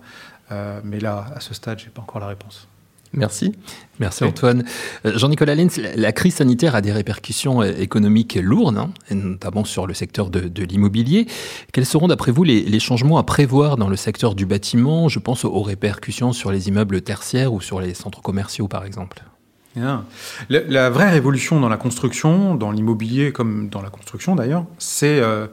mais 0.83 0.99
là, 0.99 1.25
à 1.35 1.39
ce 1.39 1.53
stade, 1.53 1.79
j'ai 1.79 1.89
pas 1.89 2.01
encore 2.01 2.19
la 2.19 2.27
réponse. 2.27 2.67
Merci. 3.13 3.53
Merci 3.99 4.23
Antoine. 4.23 4.63
Euh, 5.05 5.17
Jean-Nicolas 5.17 5.55
Lenz, 5.55 5.79
la 5.95 6.11
crise 6.11 6.35
sanitaire 6.35 6.75
a 6.75 6.81
des 6.81 6.91
répercussions 6.91 7.61
euh, 7.61 7.73
économiques 7.79 8.35
lourdes, 8.35 8.77
hein, 8.77 8.91
notamment 9.11 9.65
sur 9.65 9.87
le 9.87 9.93
secteur 9.93 10.29
de, 10.29 10.63
l'immobilier. 10.63 11.27
Quels 11.73 11.85
seront 11.85 12.07
d'après 12.07 12.31
vous 12.31 12.43
les, 12.43 12.79
changements 12.79 13.17
à 13.17 13.23
prévoir 13.23 13.77
dans 13.77 13.89
le 13.89 13.95
secteur 13.95 14.35
du 14.35 14.45
bâtiment? 14.45 15.09
Je 15.09 15.19
pense 15.19 15.43
aux 15.43 15.61
répercussions 15.61 16.33
sur 16.33 16.51
les 16.51 16.67
immeubles 16.67 17.01
tertiaires 17.01 17.53
ou 17.53 17.61
sur 17.61 17.81
les 17.81 17.93
centres 17.93 18.21
commerciaux 18.21 18.67
par 18.67 18.85
exemple. 18.85 19.23
La, 20.49 20.89
vraie 20.89 21.09
révolution 21.09 21.59
dans 21.59 21.69
la 21.69 21.77
construction, 21.77 22.55
dans 22.55 22.71
l'immobilier 22.71 23.31
comme 23.31 23.69
dans 23.69 23.81
la 23.81 23.89
construction 23.89 24.35
d'ailleurs, 24.35 24.65
c'est 24.77 25.19
euh, 25.19 25.47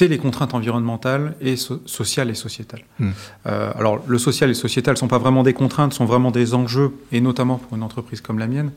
les 0.00 0.18
contraintes 0.18 0.54
environnementales 0.54 1.34
et 1.40 1.56
sociales 1.56 2.30
et 2.30 2.34
sociétales. 2.34 2.84
Hmm. 2.98 3.10
Euh, 3.46 3.72
alors 3.76 4.00
le 4.06 4.18
social 4.18 4.50
et 4.50 4.54
sociétal 4.54 4.94
ne 4.94 4.98
sont 4.98 5.08
pas 5.08 5.18
vraiment 5.18 5.42
des 5.42 5.52
contraintes, 5.52 5.92
sont 5.92 6.06
vraiment 6.06 6.30
des 6.30 6.54
enjeux, 6.54 6.92
et 7.12 7.20
notamment 7.20 7.58
pour 7.58 7.76
une 7.76 7.82
entreprise 7.82 8.20
comme 8.20 8.38
la 8.38 8.46
mienne. 8.46 8.70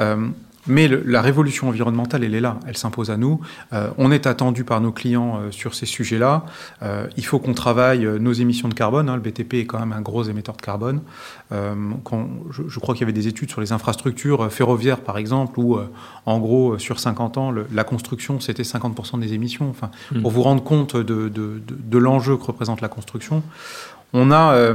Euh, 0.00 0.28
mais 0.66 0.88
la 0.88 1.20
révolution 1.20 1.68
environnementale, 1.68 2.24
elle 2.24 2.34
est 2.34 2.40
là, 2.40 2.58
elle 2.66 2.76
s'impose 2.76 3.10
à 3.10 3.16
nous. 3.16 3.40
Euh, 3.72 3.90
on 3.98 4.10
est 4.10 4.26
attendu 4.26 4.64
par 4.64 4.80
nos 4.80 4.92
clients 4.92 5.38
euh, 5.38 5.50
sur 5.50 5.74
ces 5.74 5.86
sujets-là. 5.86 6.46
Euh, 6.82 7.06
il 7.16 7.24
faut 7.24 7.38
qu'on 7.38 7.54
travaille 7.54 8.06
nos 8.20 8.32
émissions 8.32 8.68
de 8.68 8.74
carbone. 8.74 9.08
Hein. 9.08 9.16
le 9.16 9.22
BTP 9.22 9.54
est 9.54 9.66
quand 9.66 9.78
même 9.78 9.92
un 9.92 10.00
gros 10.00 10.24
émetteur 10.24 10.56
de 10.56 10.62
carbone. 10.62 11.00
Quand, 12.02 12.28
je, 12.50 12.78
crois 12.80 12.94
qu'il 12.94 13.02
y 13.02 13.04
avait 13.04 13.12
des 13.12 13.28
études 13.28 13.48
sur 13.48 13.60
les 13.60 13.70
infrastructures 13.70 14.50
ferroviaires, 14.50 15.00
par 15.00 15.18
exemple, 15.18 15.60
où, 15.60 15.78
en 16.26 16.38
gros, 16.40 16.78
sur 16.78 16.98
50 16.98 17.38
ans, 17.38 17.52
la 17.52 17.84
construction, 17.84 18.40
c'était 18.40 18.64
50% 18.64 19.20
des 19.20 19.34
émissions. 19.34 19.70
Enfin, 19.70 19.90
mmh. 20.10 20.22
Pour 20.22 20.32
vous 20.32 20.42
rendre 20.42 20.64
compte 20.64 20.96
de, 20.96 21.28
de, 21.28 21.62
de 21.68 21.98
l'enjeu 21.98 22.36
que 22.36 22.42
représente 22.42 22.80
la 22.80 22.88
construction, 22.88 23.44
on 24.12 24.32
a 24.32 24.74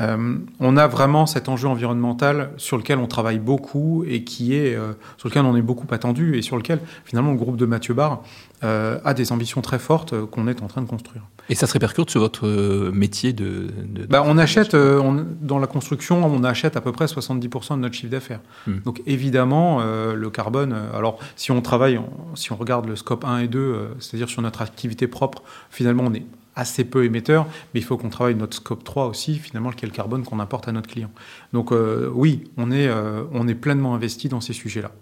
euh, 0.00 0.38
on 0.58 0.76
a 0.76 0.86
vraiment 0.88 1.26
cet 1.26 1.48
enjeu 1.48 1.68
environnemental 1.68 2.50
sur 2.56 2.76
lequel 2.76 2.98
on 2.98 3.06
travaille 3.06 3.38
beaucoup 3.38 4.04
et 4.08 4.24
qui 4.24 4.54
est 4.54 4.74
euh, 4.74 4.92
sur 5.18 5.28
lequel 5.28 5.44
on 5.44 5.56
est 5.56 5.62
beaucoup 5.62 5.86
attendu 5.92 6.36
et 6.36 6.42
sur 6.42 6.56
lequel 6.56 6.80
finalement 7.04 7.30
le 7.30 7.36
groupe 7.36 7.56
de 7.56 7.66
Mathieu 7.66 7.94
Barre 7.94 8.22
euh, 8.64 8.98
a 9.04 9.14
des 9.14 9.30
ambitions 9.30 9.60
très 9.60 9.78
fortes 9.78 10.20
qu'on 10.26 10.48
est 10.48 10.62
en 10.62 10.66
train 10.66 10.82
de 10.82 10.88
construire. 10.88 11.22
Et 11.48 11.54
ça 11.54 11.66
se 11.66 11.74
répercute 11.74 12.10
sur 12.10 12.20
votre 12.20 12.48
métier 12.92 13.34
de, 13.34 13.68
bah, 14.08 14.24
On 14.26 14.38
achète 14.38 14.74
dans 14.74 15.58
la 15.58 15.66
construction, 15.66 16.24
on 16.24 16.42
achète 16.42 16.76
à 16.76 16.80
peu 16.80 16.90
près 16.90 17.04
70% 17.04 17.74
de 17.74 17.80
notre 17.80 17.94
chiffre 17.94 18.10
d'affaires. 18.10 18.40
Hmm. 18.66 18.78
Donc 18.84 19.02
évidemment, 19.06 19.82
le 19.84 20.30
carbone. 20.30 20.74
alors 20.94 21.18
si 21.36 21.52
on 21.52 21.60
travaille, 21.60 22.00
si 22.34 22.50
on 22.50 22.56
regarde 22.56 22.86
le 22.86 22.96
scope 22.96 23.26
1 23.26 23.40
et 23.40 23.48
2, 23.48 23.90
c'est-à-dire 24.00 24.30
sur 24.30 24.40
notre 24.40 24.62
activité 24.62 25.06
propre, 25.06 25.42
finalement 25.70 26.04
on 26.06 26.14
est 26.14 26.24
assez 26.56 26.84
peu 26.84 27.04
émetteur, 27.04 27.46
mais 27.72 27.80
il 27.80 27.82
faut 27.82 27.96
qu'on 27.96 28.08
travaille 28.08 28.34
notre 28.34 28.56
scope 28.56 28.84
3 28.84 29.06
aussi, 29.06 29.38
finalement, 29.38 29.70
lequel 29.70 29.90
carbone 29.90 30.24
qu'on 30.24 30.40
apporte 30.40 30.68
à 30.68 30.72
notre 30.72 30.88
client. 30.88 31.10
Donc 31.52 31.72
euh, 31.72 32.10
oui, 32.14 32.44
on 32.56 32.70
est, 32.70 32.88
euh, 32.88 33.24
on 33.32 33.48
est 33.48 33.54
pleinement 33.54 33.94
investi 33.94 34.28
dans 34.28 34.40
ces 34.40 34.52
sujets-là. 34.52 34.92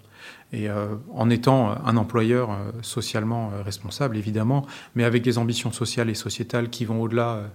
Et 0.52 0.68
euh, 0.68 0.94
en 1.14 1.30
étant 1.30 1.74
un 1.84 1.96
employeur 1.96 2.50
socialement 2.82 3.52
responsable, 3.64 4.16
évidemment, 4.16 4.66
mais 4.94 5.04
avec 5.04 5.22
des 5.22 5.38
ambitions 5.38 5.72
sociales 5.72 6.10
et 6.10 6.14
sociétales 6.14 6.68
qui 6.68 6.84
vont 6.84 7.00
au-delà, 7.00 7.50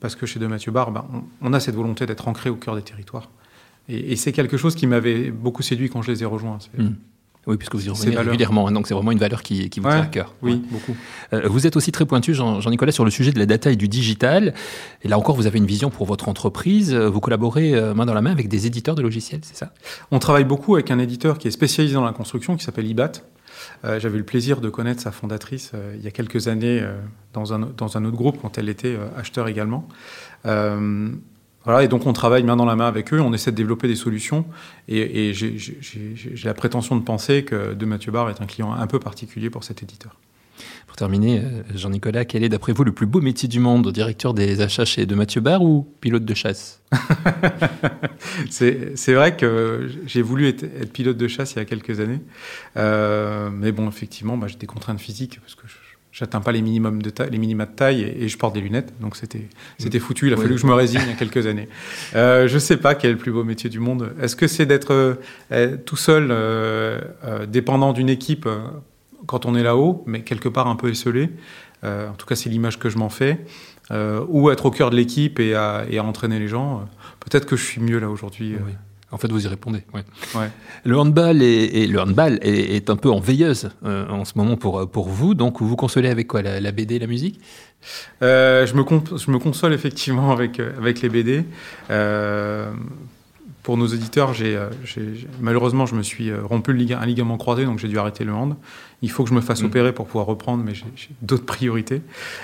parce 0.00 0.14
que 0.14 0.26
chez 0.26 0.38
De 0.38 0.46
Mathieu 0.46 0.72
Barre, 0.72 0.92
ben, 0.92 1.04
on, 1.42 1.52
a 1.52 1.60
cette 1.60 1.74
volonté 1.74 2.06
d'être 2.06 2.28
ancré 2.28 2.48
au 2.50 2.56
cœur 2.56 2.76
des 2.76 2.82
territoires. 2.82 3.28
Et, 3.88 4.16
c'est 4.16 4.32
quelque 4.32 4.56
chose 4.56 4.74
qui 4.74 4.86
m'avait 4.86 5.30
beaucoup 5.30 5.62
séduit 5.62 5.90
quand 5.90 6.02
je 6.02 6.10
les 6.10 6.22
ai 6.22 6.26
rejoints. 6.26 6.58
Oui, 7.46 7.56
puisque 7.56 7.74
vous 7.74 7.86
y 7.86 7.90
revenez 7.90 8.16
régulièrement, 8.16 8.68
hein, 8.68 8.72
donc 8.72 8.86
c'est 8.86 8.92
vraiment 8.92 9.12
une 9.12 9.18
valeur 9.18 9.42
qui, 9.42 9.62
vous 9.62 9.88
tient 9.88 10.02
à 10.02 10.06
cœur. 10.06 10.34
Oui, 10.42 10.62
beaucoup. 10.70 10.94
Euh, 11.32 11.48
vous 11.48 11.66
êtes 11.66 11.74
aussi 11.74 11.90
très 11.90 12.04
pointu, 12.04 12.34
Jean-Nicolas, 12.34 12.92
sur 12.92 13.04
le 13.04 13.10
sujet 13.10 13.32
de 13.32 13.38
la 13.38 13.46
data 13.46 13.70
et 13.70 13.76
du 13.76 13.88
digital. 13.88 14.52
Et 15.02 15.08
là 15.08 15.18
encore, 15.18 15.36
vous 15.36 15.46
avez 15.46 15.58
une 15.58 15.66
vision 15.66 15.88
pour 15.88 16.06
votre 16.06 16.28
entreprise. 16.28 16.94
Vous 16.94 17.20
collaborez 17.20 17.74
euh, 17.74 17.94
main 17.94 18.04
dans 18.04 18.12
la 18.14 18.20
main 18.20 18.30
avec 18.30 18.48
des 18.48 18.66
éditeurs 18.66 18.94
de 18.94 19.02
logiciels, 19.02 19.40
c'est 19.42 19.56
ça? 19.56 19.72
On 20.10 20.18
travaille 20.18 20.44
beaucoup 20.44 20.74
avec 20.74 20.90
un 20.90 20.98
éditeur 20.98 21.38
qui 21.38 21.48
est 21.48 21.50
spécialisé 21.50 21.94
dans 21.94 22.04
la 22.04 22.12
construction, 22.12 22.56
qui 22.56 22.64
s'appelle 22.64 22.86
IBAT. 22.86 23.12
Euh, 23.84 23.98
j'avais 23.98 24.18
le 24.18 24.24
plaisir 24.24 24.60
de 24.60 24.68
connaître 24.68 25.00
sa 25.00 25.10
fondatrice 25.10 25.72
il 25.96 26.02
y 26.02 26.06
a 26.06 26.10
quelques 26.10 26.48
années 26.48 26.84
dans, 27.32 27.54
un, 27.54 27.70
dans 27.74 27.96
un 27.96 28.04
autre 28.04 28.16
groupe, 28.16 28.38
quand 28.42 28.58
elle 28.58 28.68
était 28.68 28.98
acheteur 29.16 29.48
également. 29.48 29.88
Voilà, 31.70 31.84
et 31.84 31.88
donc 31.88 32.06
on 32.06 32.12
travaille 32.12 32.42
main 32.42 32.56
dans 32.56 32.64
la 32.64 32.76
main 32.76 32.88
avec 32.88 33.12
eux, 33.12 33.20
on 33.20 33.32
essaie 33.32 33.52
de 33.52 33.56
développer 33.56 33.86
des 33.86 33.96
solutions. 33.96 34.44
Et, 34.88 35.28
et 35.28 35.34
j'ai 35.34 36.44
la 36.44 36.54
prétention 36.54 36.96
de 36.96 37.02
penser 37.02 37.44
que 37.44 37.74
De 37.74 37.86
Mathieu 37.86 38.10
Barre 38.10 38.28
est 38.30 38.40
un 38.40 38.46
client 38.46 38.72
un 38.72 38.86
peu 38.86 38.98
particulier 38.98 39.50
pour 39.50 39.62
cet 39.62 39.82
éditeur. 39.82 40.16
Pour 40.86 40.96
terminer, 40.96 41.38
euh, 41.38 41.62
Jean-Nicolas, 41.74 42.24
quel 42.24 42.42
est 42.42 42.48
d'après 42.48 42.72
vous 42.72 42.82
le 42.82 42.90
plus 42.90 43.06
beau 43.06 43.20
métier 43.20 43.48
du 43.48 43.60
monde 43.60 43.92
Directeur 43.92 44.34
des 44.34 44.60
achats 44.60 44.84
chez 44.84 45.06
De 45.06 45.14
Mathieu 45.14 45.40
Barre 45.40 45.62
ou 45.62 45.86
pilote 46.00 46.24
de 46.24 46.34
chasse? 46.34 46.80
C'est 48.50 49.14
vrai 49.14 49.36
que 49.36 49.88
j'ai 50.06 50.22
voulu 50.22 50.48
être, 50.48 50.92
pilote 50.92 51.16
de 51.16 51.28
chasse 51.28 51.52
il 51.54 51.58
y 51.58 51.62
a 51.62 51.64
quelques 51.64 52.00
années. 52.00 52.20
Euh, 52.76 53.50
mais 53.52 53.70
bon, 53.70 53.88
effectivement, 53.88 54.36
bah, 54.36 54.48
j'ai 54.48 54.56
des 54.56 54.66
contraintes 54.66 55.00
physiques 55.00 55.38
parce 55.40 55.54
que 55.54 55.62
j'atteins 56.12 56.40
pas 56.40 56.52
les 56.52 56.62
minimums 56.62 57.02
de 57.02 57.10
taille, 57.10 57.30
les 57.30 57.38
minima 57.38 57.66
de 57.66 57.72
taille 57.72 58.02
et, 58.02 58.28
je 58.28 58.38
porte 58.38 58.54
des 58.54 58.60
lunettes, 58.60 58.92
donc 59.00 59.16
c'était 59.16 59.48
c'était 59.78 59.98
foutu. 59.98 60.26
Il 60.26 60.32
a 60.32 60.36
fallu 60.36 60.54
que 60.54 60.60
je 60.60 60.66
me 60.66 60.74
résigne 60.74 61.00
il 61.04 61.10
y 61.10 61.12
a 61.12 61.16
quelques 61.16 61.46
années. 61.46 61.68
Euh, 62.14 62.48
je 62.48 62.58
sais 62.58 62.76
pas 62.76 62.94
quel 62.94 63.10
est 63.10 63.14
le 63.14 63.18
plus 63.18 63.32
beau 63.32 63.44
métier 63.44 63.70
du 63.70 63.80
monde. 63.80 64.12
Est-ce 64.20 64.36
que 64.36 64.46
c'est 64.46 64.66
d'être 64.66 65.18
euh, 65.52 65.76
tout 65.84 65.96
seul, 65.96 66.34
dépendant 67.48 67.92
d'une 67.92 68.08
équipe 68.08 68.48
quand 69.26 69.46
on 69.46 69.54
est 69.54 69.62
là-haut, 69.62 70.02
mais 70.06 70.22
quelque 70.22 70.48
part 70.48 70.66
un 70.66 70.76
peu 70.76 70.90
esselé? 70.90 71.30
Euh, 71.84 72.08
en 72.08 72.14
tout 72.14 72.26
cas, 72.26 72.34
c'est 72.34 72.50
l'image 72.50 72.78
que 72.78 72.88
je 72.88 72.98
m'en 72.98 73.08
fais. 73.08 73.44
Euh, 73.90 74.24
ou 74.28 74.50
être 74.50 74.66
au 74.66 74.70
cœur 74.70 74.90
de 74.90 74.96
l'équipe 74.96 75.40
et 75.40 75.54
à, 75.54 75.84
entraîner 76.00 76.38
les 76.38 76.48
gens. 76.48 76.88
Peut-être 77.20 77.46
que 77.46 77.56
je 77.56 77.64
suis 77.64 77.80
mieux 77.80 77.98
là 77.98 78.08
aujourd'hui. 78.08 78.54
Oui. 78.64 78.72
En 79.12 79.18
fait, 79.18 79.30
vous 79.30 79.44
y 79.44 79.48
répondez. 79.48 79.82
Ouais. 79.92 80.48
Le 80.84 80.98
handball, 80.98 81.42
est, 81.42 81.86
le 81.88 82.00
handball 82.00 82.38
est, 82.42 82.90
un 82.90 82.96
peu 82.96 83.10
en 83.10 83.18
veilleuse 83.18 83.70
euh, 83.84 84.08
en 84.08 84.24
ce 84.24 84.32
moment 84.36 84.56
pour, 84.56 84.88
pour 84.88 85.08
vous. 85.08 85.34
Donc, 85.34 85.60
vous 85.60 85.68
vous 85.68 85.76
consolez 85.76 86.08
avec 86.08 86.28
quoi 86.28 86.42
la, 86.42 86.72
BD 86.72 86.98
la 86.98 87.06
musique? 87.06 87.40
Je, 88.20 88.74
me 88.74 89.18
je 89.18 89.30
me 89.30 89.38
console 89.38 89.72
effectivement 89.72 90.30
avec, 90.30 90.60
avec 90.60 91.02
les 91.02 91.08
BD 91.08 91.44
pour 93.62 93.76
nos 93.76 93.86
éditeurs, 93.86 94.32
j'ai, 94.32 94.58
malheureusement, 95.40 95.86
je 95.86 95.94
me 95.94 96.02
suis 96.02 96.34
rompu 96.34 96.72
le 96.72 96.94
un 96.94 97.06
ligament 97.06 97.36
croisé, 97.36 97.64
donc 97.64 97.78
j'ai 97.78 97.88
dû 97.88 97.98
arrêter 97.98 98.24
le 98.24 98.32
hand. 98.32 98.56
Il 99.02 99.10
faut 99.10 99.24
que 99.24 99.30
je 99.30 99.34
me 99.34 99.40
fasse 99.40 99.62
mm. 99.62 99.66
opérer 99.66 99.92
pour 99.92 100.06
pouvoir 100.06 100.26
reprendre, 100.26 100.62
mais 100.62 100.74
j'ai 100.74 100.84
d'autres 101.22 101.46
priorités. 101.46 102.02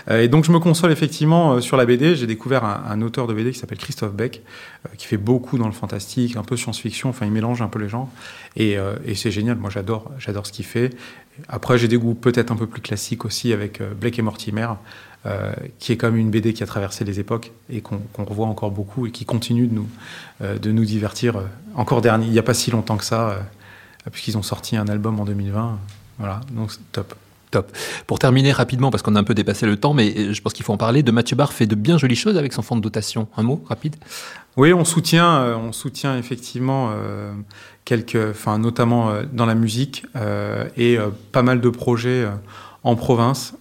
Euh, 0.08 0.22
et 0.22 0.28
donc 0.28 0.44
je 0.44 0.52
me 0.52 0.58
console 0.58 0.90
effectivement 0.90 1.54
euh, 1.54 1.60
sur 1.60 1.76
la 1.76 1.84
BD. 1.84 2.16
J'ai 2.16 2.26
découvert 2.26 2.64
un, 2.64 3.02
auteur 3.02 3.26
de 3.26 3.34
BD 3.34 3.52
qui 3.52 3.58
s'appelle 3.58 3.78
Christophe 3.78 4.14
Beck, 4.14 4.42
euh, 4.86 4.88
qui 4.96 5.06
fait 5.06 5.18
beaucoup 5.18 5.58
dans 5.58 5.66
le 5.66 5.72
fantastique, 5.72 6.36
un 6.36 6.42
peu 6.42 6.56
science-fiction. 6.56 7.10
Enfin, 7.10 7.26
il 7.26 7.32
mélange 7.32 7.60
un 7.60 7.68
peu 7.68 7.78
les 7.78 7.88
genres. 7.88 8.08
Et, 8.56 8.76
c'est 9.14 9.30
génial. 9.30 9.56
Moi, 9.56 9.70
j'adore, 9.70 10.10
j'adore 10.18 10.46
ce 10.46 10.52
qu'il 10.52 10.64
fait. 10.64 10.90
Après, 11.48 11.76
j'ai 11.76 11.88
des 11.88 11.98
goûts 11.98 12.14
peut-être 12.14 12.50
un 12.50 12.56
peu 12.56 12.66
plus 12.66 12.80
classiques 12.80 13.24
aussi 13.24 13.52
avec 13.52 13.82
Blake 14.00 14.18
et 14.18 14.22
Mortimer. 14.22 14.68
qui 15.78 15.92
est 15.92 15.96
quand 15.96 16.10
même 16.10 16.20
une 16.20 16.30
BD 16.30 16.52
qui 16.52 16.62
a 16.62 16.66
traversé 16.66 17.04
les 17.04 17.20
époques 17.20 17.52
et 17.68 17.80
qu'on 17.80 18.00
revoit 18.24 18.46
encore 18.46 18.70
beaucoup 18.70 19.06
et 19.06 19.10
qui 19.10 19.24
continue 19.24 19.66
de 19.66 19.74
nous, 19.74 19.88
de 20.40 20.72
nous 20.72 20.84
divertir. 20.84 21.34
encore 21.74 22.00
dernier, 22.00 22.26
il 22.26 22.32
n'y 22.32 22.38
a 22.38 22.42
pas 22.42 22.54
si 22.54 22.70
longtemps 22.70 22.96
que 22.96 23.04
ça, 23.04 23.46
puisqu'ils 24.10 24.38
ont 24.38 24.42
sorti 24.42 24.76
un 24.76 24.88
album 24.88 25.20
en 25.20 25.24
2020. 25.24 25.78
Voilà, 26.18 26.40
donc 26.50 26.72
top. 26.92 27.14
Top. 27.52 27.70
Pour 28.08 28.18
terminer 28.18 28.50
rapidement, 28.50 28.90
parce 28.90 29.04
qu'on 29.04 29.14
a 29.14 29.20
un 29.20 29.24
peu 29.24 29.34
dépassé 29.34 29.66
le 29.66 29.76
temps, 29.76 29.94
mais 29.94 30.34
je 30.34 30.42
pense 30.42 30.52
qu'il 30.52 30.64
faut 30.64 30.72
en 30.72 30.76
parler, 30.76 31.04
de 31.04 31.12
Mathieu 31.12 31.36
Barre 31.36 31.52
fait 31.52 31.66
de 31.66 31.76
bien 31.76 31.96
jolies 31.96 32.16
choses 32.16 32.36
avec 32.36 32.52
son 32.52 32.62
fonds 32.62 32.74
de 32.74 32.80
dotation. 32.80 33.28
Un 33.36 33.44
mot 33.44 33.62
rapide? 33.68 33.94
Oui, 34.56 34.72
on 34.72 34.84
soutient, 34.84 35.36
euh, 35.36 35.54
on 35.54 35.72
soutient 35.72 36.16
effectivement 36.16 36.90
euh, 36.90 37.32
quelques, 37.84 38.30
enfin 38.30 38.58
notamment 38.58 39.10
euh, 39.10 39.24
dans 39.30 39.46
la 39.46 39.54
musique 39.54 40.06
et 40.76 40.98
pas 41.32 41.42
mal 41.42 41.60
de 41.60 41.68
projets 41.68 42.26
en 42.82 42.96
province, 42.96 43.54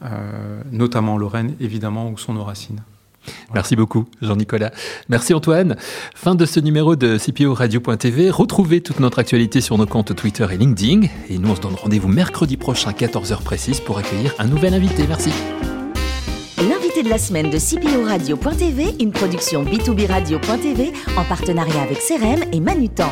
notamment 0.71 1.15
en 1.15 1.17
Lorraine 1.17 1.55
évidemment 1.59 2.09
où 2.09 2.17
sont 2.17 2.33
nos 2.33 2.43
racines. 2.43 2.81
Merci 3.53 3.75
beaucoup, 3.75 4.05
Jean-Nicolas. 4.21 4.71
Merci 5.09 5.33
Antoine. 5.33 5.75
Fin 6.13 6.35
de 6.35 6.45
ce 6.45 6.59
numéro 6.59 6.95
de 6.95 7.17
CPO 7.17 7.53
Radio.tv. 7.53 8.29
Retrouvez 8.29 8.81
toute 8.81 8.99
notre 8.99 9.19
actualité 9.19 9.61
sur 9.61 9.77
nos 9.77 9.85
comptes 9.85 10.15
Twitter 10.15 10.45
et 10.51 10.57
LinkedIn. 10.57 11.07
Et 11.29 11.37
nous, 11.37 11.49
on 11.49 11.55
se 11.55 11.61
donne 11.61 11.75
rendez-vous 11.75 12.07
mercredi 12.07 12.57
prochain, 12.57 12.91
14h 12.91 13.41
précise, 13.43 13.79
pour 13.79 13.97
accueillir 13.97 14.33
un 14.39 14.47
nouvel 14.47 14.73
invité. 14.73 15.05
Merci. 15.07 15.31
L'invité 16.57 17.03
de 17.03 17.09
la 17.09 17.17
semaine 17.17 17.49
de 17.49 17.57
CPO 17.57 18.05
Radio.tv, 18.05 18.95
une 18.99 19.11
production 19.11 19.63
B2B 19.63 20.07
Radio.tv 20.07 20.93
en 21.17 21.23
partenariat 21.23 21.81
avec 21.81 21.99
CRM 21.99 22.43
et 22.51 22.59
Manutan. 22.59 23.09